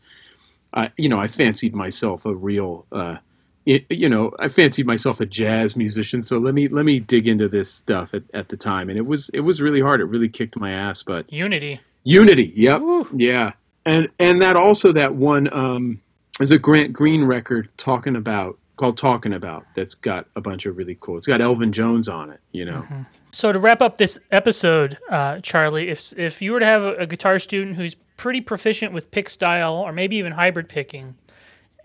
I, 0.73 0.91
you 0.97 1.09
know, 1.09 1.19
I 1.19 1.27
fancied 1.27 1.75
myself 1.75 2.25
a 2.25 2.33
real." 2.33 2.85
Uh, 2.91 3.17
it, 3.65 3.85
you 3.89 4.07
know, 4.07 4.31
I 4.37 4.47
fancied 4.47 4.85
myself 4.85 5.19
a 5.19 5.25
jazz 5.25 5.75
musician, 5.75 6.21
so 6.21 6.37
let 6.37 6.53
me 6.53 6.67
let 6.67 6.85
me 6.85 6.99
dig 6.99 7.27
into 7.27 7.47
this 7.47 7.71
stuff 7.71 8.13
at, 8.13 8.23
at 8.33 8.49
the 8.49 8.57
time, 8.57 8.89
and 8.89 8.97
it 8.97 9.05
was 9.05 9.29
it 9.29 9.39
was 9.39 9.61
really 9.61 9.81
hard. 9.81 10.01
It 10.01 10.05
really 10.05 10.29
kicked 10.29 10.55
my 10.57 10.71
ass, 10.71 11.01
but 11.01 11.31
Unity, 11.33 11.79
Unity, 12.03 12.53
yep, 12.55 12.81
yeah, 13.15 13.53
and 13.85 14.09
and 14.19 14.41
that 14.41 14.55
also 14.55 14.91
that 14.93 15.15
one 15.15 15.51
um, 15.51 16.01
is 16.39 16.51
a 16.51 16.59
Grant 16.59 16.93
Green 16.93 17.23
record 17.25 17.69
talking 17.77 18.15
about 18.15 18.59
called 18.77 18.97
Talking 18.97 19.33
About 19.33 19.65
that's 19.73 19.95
got 19.95 20.27
a 20.35 20.41
bunch 20.41 20.65
of 20.67 20.77
really 20.77 20.97
cool. 20.99 21.17
It's 21.17 21.27
got 21.27 21.41
Elvin 21.41 21.71
Jones 21.71 22.07
on 22.07 22.29
it, 22.29 22.41
you 22.51 22.65
know. 22.65 22.81
Mm-hmm. 22.81 23.01
So 23.31 23.51
to 23.51 23.57
wrap 23.57 23.81
up 23.81 23.97
this 23.97 24.19
episode, 24.31 24.97
uh, 25.09 25.39
Charlie, 25.39 25.89
if 25.89 26.17
if 26.19 26.39
you 26.39 26.51
were 26.51 26.59
to 26.59 26.65
have 26.65 26.83
a, 26.83 26.95
a 26.97 27.07
guitar 27.07 27.39
student 27.39 27.77
who's 27.77 27.95
pretty 28.15 28.41
proficient 28.41 28.93
with 28.93 29.09
pick 29.09 29.27
style 29.27 29.73
or 29.73 29.91
maybe 29.91 30.17
even 30.17 30.33
hybrid 30.33 30.69
picking 30.69 31.15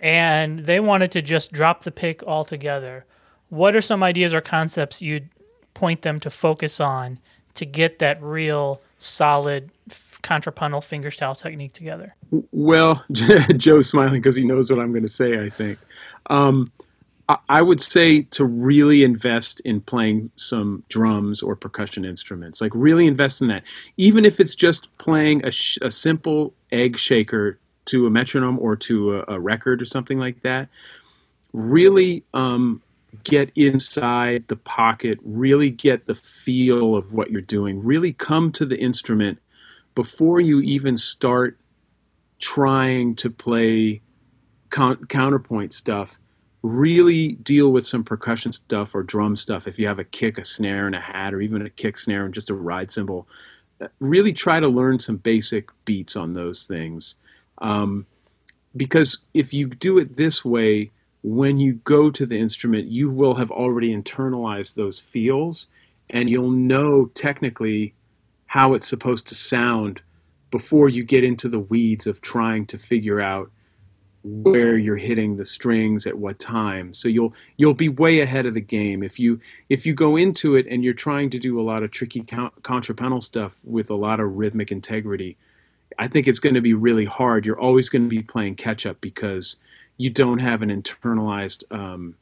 and 0.01 0.61
they 0.61 0.81
wanted 0.81 1.13
to 1.13 1.23
just 1.23 1.53
drop 1.53 1.85
the 1.85 1.91
pick 1.91 2.23
altogether. 2.25 3.05
What 3.51 3.77
are 3.77 3.81
some 3.81 4.03
ideas 4.03 4.35
or 4.35 4.41
concepts 4.41 5.03
you'd 5.03 5.29
point 5.75 6.03
them 6.03 6.19
to 6.21 6.31
focus 6.31 6.81
on 6.81 7.19
to 7.55 7.67
get 7.67 7.99
that 7.99 8.23
real 8.23 8.81
solid 8.99 9.71
contrapuntal 10.23 10.81
fingerstyle 10.81 11.37
technique 11.37 11.73
together? 11.73 12.15
Well, 12.53 13.05
Joe's 13.13 13.89
smiling 13.89 14.21
because 14.21 14.37
he 14.37 14.45
knows 14.45 14.71
what 14.71 14.81
I'm 14.81 14.93
going 14.93 15.03
to 15.03 15.09
say, 15.09 15.39
I 15.45 15.51
think. 15.51 15.79
Um, 16.27 16.71
I 17.49 17.63
would 17.63 17.81
say 17.81 18.23
to 18.23 18.45
really 18.45 19.05
invest 19.05 19.61
in 19.61 19.83
playing 19.83 20.33
some 20.35 20.83
drums 20.89 21.43
or 21.43 21.55
percussion 21.55 22.05
instruments. 22.05 22.61
Like, 22.61 22.73
really 22.75 23.07
invest 23.07 23.41
in 23.41 23.47
that. 23.49 23.63
Even 23.97 24.25
if 24.25 24.41
it's 24.41 24.57
just 24.57 24.89
playing 24.99 25.45
a, 25.45 25.53
sh- 25.53 25.79
a 25.81 25.93
simple 25.93 26.55
egg 26.73 26.99
shaker 26.99 27.60
to 27.87 28.07
a 28.07 28.11
metronome 28.11 28.59
or 28.59 28.77
to 28.77 29.19
a, 29.19 29.35
a 29.35 29.41
record 29.41 29.83
or 29.83 29.85
something 29.85 30.19
like 30.19 30.43
that. 30.43 30.69
Really 31.53 32.23
um, 32.33 32.83
get 33.25 33.51
inside 33.57 34.45
the 34.49 34.57
pocket, 34.57 35.19
really 35.25 35.71
get 35.71 36.07
the 36.07 36.15
feel 36.15 36.97
of 36.97 37.15
what 37.15 37.31
you're 37.31 37.41
doing, 37.41 37.83
really 37.83 38.13
come 38.13 38.53
to 38.53 38.65
the 38.65 38.79
instrument 38.79 39.39
before 39.95 40.41
you 40.41 40.61
even 40.61 40.97
start 40.97 41.59
trying 42.39 43.15
to 43.17 43.31
play 43.31 44.01
con- 44.71 45.05
counterpoint 45.07 45.73
stuff. 45.73 46.19
Really 46.63 47.33
deal 47.33 47.73
with 47.73 47.87
some 47.87 48.05
percussion 48.05 48.53
stuff 48.53 48.95
or 48.95 49.03
drum 49.03 49.35
stuff 49.37 49.67
if 49.67 49.79
you 49.79 49.87
have 49.87 49.99
a 49.99 50.05
kick, 50.05 50.37
a 50.37 50.45
snare, 50.45 50.87
and 50.87 50.95
a 50.95 51.01
hat, 51.01 51.33
or 51.33 51.41
even 51.41 51.65
a 51.65 51.71
kick 51.71 51.97
snare 51.97 52.27
and 52.27 52.35
just 52.35 52.51
a 52.51 52.55
ride 52.55 52.91
cymbal. 52.91 53.27
Really 53.99 54.35
try 54.35 54.61
to 54.61 54.69
learn 54.69 54.99
some 54.99 55.17
basic 55.17 55.71
beats 55.87 56.17
on 56.17 56.35
those 56.35 56.65
things 56.65 57.15
um, 57.61 58.07
because 58.77 59.19
if 59.35 59.53
you 59.53 59.69
do 59.69 59.99
it 59.99 60.17
this 60.17 60.45
way, 60.45 60.91
when 61.23 61.59
you 61.59 61.75
go 61.85 62.11
to 62.11 62.25
the 62.25 62.39
instrument, 62.39 62.89
you 62.89 63.11
will 63.11 63.35
have 63.35 63.51
already 63.51 63.95
internalized 63.95 64.75
those 64.75 64.99
feels 64.99 65.67
and 66.09 66.31
you'll 66.31 66.51
know 66.51 67.07
technically 67.15 67.95
how 68.47 68.75
it's 68.75 68.89
supposed 68.89 69.29
to 69.29 69.35
sound 69.35 70.01
before 70.51 70.89
you 70.89 71.05
get 71.05 71.23
into 71.23 71.49
the 71.49 71.61
weeds 71.61 72.07
of 72.07 72.21
trying 72.21 72.67
to 72.67 72.77
figure 72.77 73.21
out 73.21 73.51
where 74.23 74.77
you're 74.77 74.97
hitting 74.97 75.37
the 75.37 75.45
strings 75.45 76.07
at 76.07 76.19
what 76.19 76.39
time. 76.39 76.93
So 76.93 77.09
you'll 77.09 77.33
you'll 77.57 77.75
be 77.75 77.89
way 77.89 78.21
ahead 78.21 78.45
of 78.45 78.55
the 78.55 78.61
game. 78.61 79.03
If 79.03 79.19
you 79.19 79.41
if 79.69 79.87
you 79.87 79.95
go 79.95 80.17
into 80.17 80.57
it 80.57 80.67
and 80.67 80.85
you're 80.85 80.93
trying 80.93 81.31
to 81.31 81.39
do 81.39 81.59
a 81.59 81.63
lot 81.63 81.83
of 81.83 81.91
tricky 81.91 82.25
contrapuntal 82.63 83.21
stuff 83.21 83.57
with 83.65 83.89
a 83.89 83.95
lot 83.95 84.21
of 84.21 84.37
rhythmic 84.37 84.73
integrity 84.73 85.39
I 86.01 86.09
think 86.09 86.27
it's 86.27 86.39
going 86.39 86.55
to 86.55 86.63
be 86.63 86.73
really 86.73 87.05
hard. 87.05 87.45
You're 87.45 87.61
always 87.61 87.91
going 87.91 88.05
to 88.05 88.09
be 88.09 88.23
playing 88.23 88.57
catch 88.57 88.87
up 88.87 89.03
because 89.03 89.57
you 89.99 90.09
don't 90.09 90.39
have 90.39 90.63
an 90.63 90.71
internalized 90.71 91.63
um, 91.71 92.17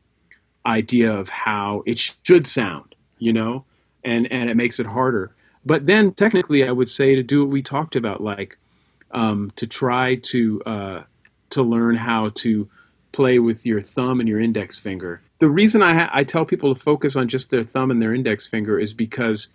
idea 0.67 1.13
of 1.13 1.29
how 1.29 1.85
it 1.87 1.97
should 2.01 2.49
sound, 2.49 2.97
you 3.19 3.33
know, 3.33 3.65
and 4.05 4.31
and 4.33 4.51
it 4.51 4.57
makes 4.57 4.81
it 4.81 4.87
harder. 4.87 5.33
But 5.65 5.87
then 5.87 6.13
technically, 6.13 6.67
I 6.67 6.73
would 6.73 6.91
say 6.91 7.15
to 7.15 7.23
do 7.23 7.41
what 7.41 7.51
we 7.51 7.63
talked 7.63 7.95
about, 7.95 8.21
like 8.21 8.59
um, 9.13 9.53
to 9.55 9.67
try 9.67 10.17
to 10.17 10.63
uh, 10.67 11.03
to 11.51 11.63
learn 11.63 11.95
how 11.95 12.31
to 12.31 12.69
play 13.13 13.39
with 13.39 13.65
your 13.65 13.81
thumb 13.81 14.19
and 14.19 14.29
your 14.29 14.41
index 14.41 14.77
finger. 14.81 15.23
The 15.39 15.49
reason 15.49 15.83
I, 15.83 15.95
ha- 15.95 16.11
I 16.13 16.25
tell 16.25 16.45
people 16.45 16.75
to 16.75 16.81
focus 16.81 17.15
on 17.15 17.29
just 17.29 17.53
their 17.53 17.63
thumb 17.63 17.93
and 17.93 18.03
their 18.03 18.13
index 18.13 18.45
finger 18.45 18.77
is 18.77 18.93
because 18.93 19.49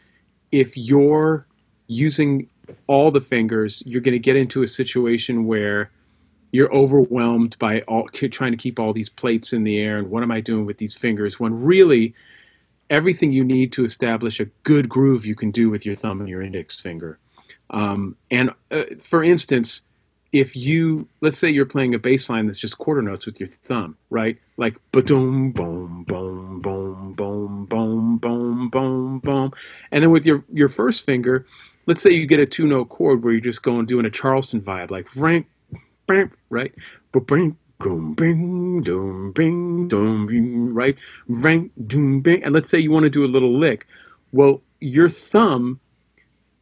if 0.50 0.78
you're 0.78 1.46
using 1.88 2.48
all 2.88 3.12
the 3.12 3.22
fingers, 3.22 3.84
you're 3.86 4.02
going 4.02 4.14
to 4.14 4.20
get 4.20 4.36
into 4.36 4.64
a 4.64 4.68
situation 4.68 5.46
where 5.46 5.92
you're 6.52 6.74
overwhelmed 6.74 7.58
by 7.60 7.82
all 7.82 8.08
trying 8.08 8.52
to 8.52 8.58
keep 8.58 8.80
all 8.80 8.94
these 8.94 9.10
plates 9.10 9.54
in 9.54 9.64
the 9.64 9.80
air 9.80 9.98
and 9.98 10.10
what 10.10 10.24
am 10.24 10.32
I 10.32 10.40
doing 10.40 10.66
with 10.66 10.78
these 10.78 10.96
fingers 10.96 11.40
when 11.40 11.64
really 11.64 12.14
everything 12.90 13.32
you 13.32 13.44
need 13.44 13.72
to 13.74 13.84
establish 13.84 14.40
a 14.40 14.46
good 14.64 14.88
groove 14.88 15.26
you 15.26 15.36
can 15.36 15.50
do 15.50 15.70
with 15.70 15.86
your 15.86 15.96
thumb 15.96 16.20
and 16.20 16.30
your 16.30 16.44
index 16.44 16.80
finger. 16.80 17.18
Um, 17.72 18.18
and 18.30 18.52
uh, 18.70 18.84
for 19.02 19.24
instance, 19.24 19.82
if 20.32 20.56
you 20.56 21.08
let's 21.22 21.38
say 21.38 21.50
you're 21.50 21.66
playing 21.66 21.94
a 21.96 22.00
bass 22.00 22.30
line 22.30 22.46
that's 22.46 22.60
just 22.60 22.78
quarter 22.78 23.02
notes 23.02 23.26
with 23.26 23.40
your 23.40 23.50
thumb, 23.64 23.98
right? 24.10 24.38
Like 24.58 24.78
boom, 24.92 25.52
boom, 25.52 26.04
boom, 26.08 26.62
boom, 26.62 27.16
boom, 27.16 27.66
boom, 27.66 28.18
boom, 28.18 28.70
boom, 28.70 29.20
boom, 29.20 29.54
and 29.92 30.04
then 30.04 30.12
with 30.12 30.26
your 30.26 30.44
your 30.52 30.70
first 30.70 31.06
finger, 31.06 31.46
let's 31.86 32.02
say 32.02 32.12
you 32.12 32.26
get 32.26 32.40
a 32.40 32.46
two 32.46 32.68
note 32.68 32.90
chord 32.90 33.24
where 33.24 33.34
you're 33.34 33.42
just 33.42 33.64
going 33.64 33.86
doing 33.86 34.06
a 34.06 34.12
Charleston 34.12 34.62
vibe, 34.62 34.92
like 34.92 35.08
rank, 35.16 35.48
right? 36.50 36.74
But 37.12 37.28
bring 37.28 37.58
boom 37.80 38.14
bing 38.14 38.82
doom 38.82 39.34
bing 39.34 39.90
doom 39.90 40.26
bing 40.26 40.74
right 40.74 40.96
rank 41.28 41.70
doom 41.86 42.22
bing 42.22 42.42
and 42.42 42.54
let's 42.54 42.70
say 42.70 42.80
you 42.80 42.90
want 42.90 43.04
to 43.04 43.10
do 43.10 43.26
a 43.26 43.28
little 43.28 43.60
lick 43.60 43.86
well 44.32 44.62
your 44.80 45.10
thumb 45.10 45.82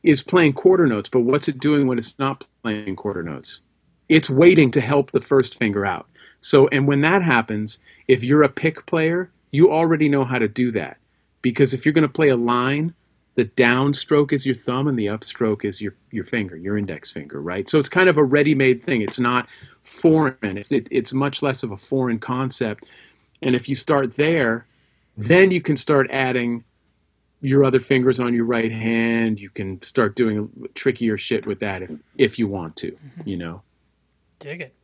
is 0.03 0.23
playing 0.23 0.53
quarter 0.53 0.87
notes, 0.87 1.09
but 1.09 1.21
what's 1.21 1.47
it 1.47 1.59
doing 1.59 1.87
when 1.87 1.97
it's 1.97 2.17
not 2.17 2.45
playing 2.63 2.95
quarter 2.95 3.23
notes? 3.23 3.61
It's 4.09 4.29
waiting 4.29 4.71
to 4.71 4.81
help 4.81 5.11
the 5.11 5.21
first 5.21 5.57
finger 5.57 5.85
out. 5.85 6.07
So, 6.41 6.67
and 6.69 6.87
when 6.87 7.01
that 7.01 7.21
happens, 7.21 7.79
if 8.07 8.23
you're 8.23 8.43
a 8.43 8.49
pick 8.49 8.85
player, 8.85 9.31
you 9.51 9.71
already 9.71 10.09
know 10.09 10.25
how 10.25 10.39
to 10.39 10.47
do 10.47 10.71
that. 10.71 10.97
Because 11.41 11.73
if 11.73 11.85
you're 11.85 11.93
going 11.93 12.03
to 12.03 12.09
play 12.09 12.29
a 12.29 12.35
line, 12.35 12.93
the 13.41 13.63
downstroke 13.63 14.31
is 14.31 14.45
your 14.45 14.53
thumb 14.53 14.87
and 14.87 14.99
the 14.99 15.07
upstroke 15.07 15.65
is 15.65 15.81
your, 15.81 15.95
your 16.11 16.23
finger, 16.23 16.55
your 16.55 16.77
index 16.77 17.09
finger, 17.09 17.41
right? 17.41 17.67
So 17.67 17.79
it's 17.79 17.89
kind 17.89 18.07
of 18.07 18.19
a 18.19 18.23
ready 18.23 18.53
made 18.53 18.83
thing. 18.83 19.01
It's 19.01 19.17
not 19.17 19.47
foreign, 19.81 20.35
it's, 20.43 20.71
it, 20.71 20.87
it's 20.91 21.11
much 21.11 21.41
less 21.41 21.63
of 21.63 21.71
a 21.71 21.77
foreign 21.77 22.19
concept. 22.19 22.85
And 23.41 23.55
if 23.55 23.67
you 23.67 23.73
start 23.73 24.15
there, 24.15 24.67
then 25.17 25.49
you 25.49 25.59
can 25.59 25.75
start 25.75 26.11
adding 26.11 26.63
your 27.41 27.65
other 27.65 27.79
fingers 27.79 28.19
on 28.19 28.35
your 28.35 28.45
right 28.45 28.71
hand. 28.71 29.39
You 29.39 29.49
can 29.49 29.81
start 29.81 30.15
doing 30.15 30.69
trickier 30.75 31.17
shit 31.17 31.47
with 31.47 31.61
that 31.61 31.81
if 31.81 31.91
if 32.19 32.37
you 32.37 32.47
want 32.47 32.75
to, 32.77 32.91
mm-hmm. 32.91 33.27
you 33.27 33.37
know. 33.37 33.63
Dig 34.37 34.61
it. 34.61 34.75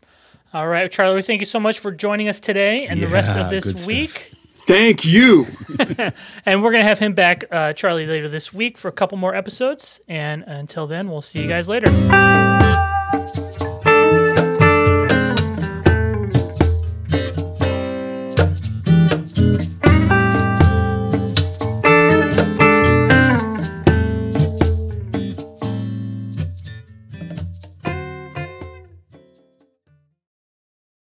All 0.51 0.67
right, 0.67 0.91
Charlie, 0.91 1.21
thank 1.21 1.41
you 1.41 1.45
so 1.45 1.59
much 1.59 1.77
for 1.77 1.91
joining 1.91 2.27
us 2.27 2.39
today 2.39 2.87
and 2.87 3.03
the 3.03 3.07
rest 3.07 3.29
of 3.29 3.35
good 3.35 3.61
this 3.61 3.69
stuff. 3.69 4.46
Thank 4.67 5.05
you. 5.05 5.47
And 6.45 6.63
we're 6.63 6.71
going 6.71 6.81
to 6.81 6.87
have 6.87 6.99
him 6.99 7.13
back, 7.13 7.43
uh, 7.51 7.73
Charlie, 7.73 8.05
later 8.05 8.29
this 8.29 8.53
week 8.53 8.77
for 8.77 8.87
a 8.87 8.91
couple 8.91 9.17
more 9.17 9.35
episodes. 9.35 9.99
And 10.07 10.43
until 10.43 10.87
then, 10.87 11.09
we'll 11.09 11.21
see 11.21 11.41
you 11.41 11.47
guys 11.47 11.67
later. 11.67 11.87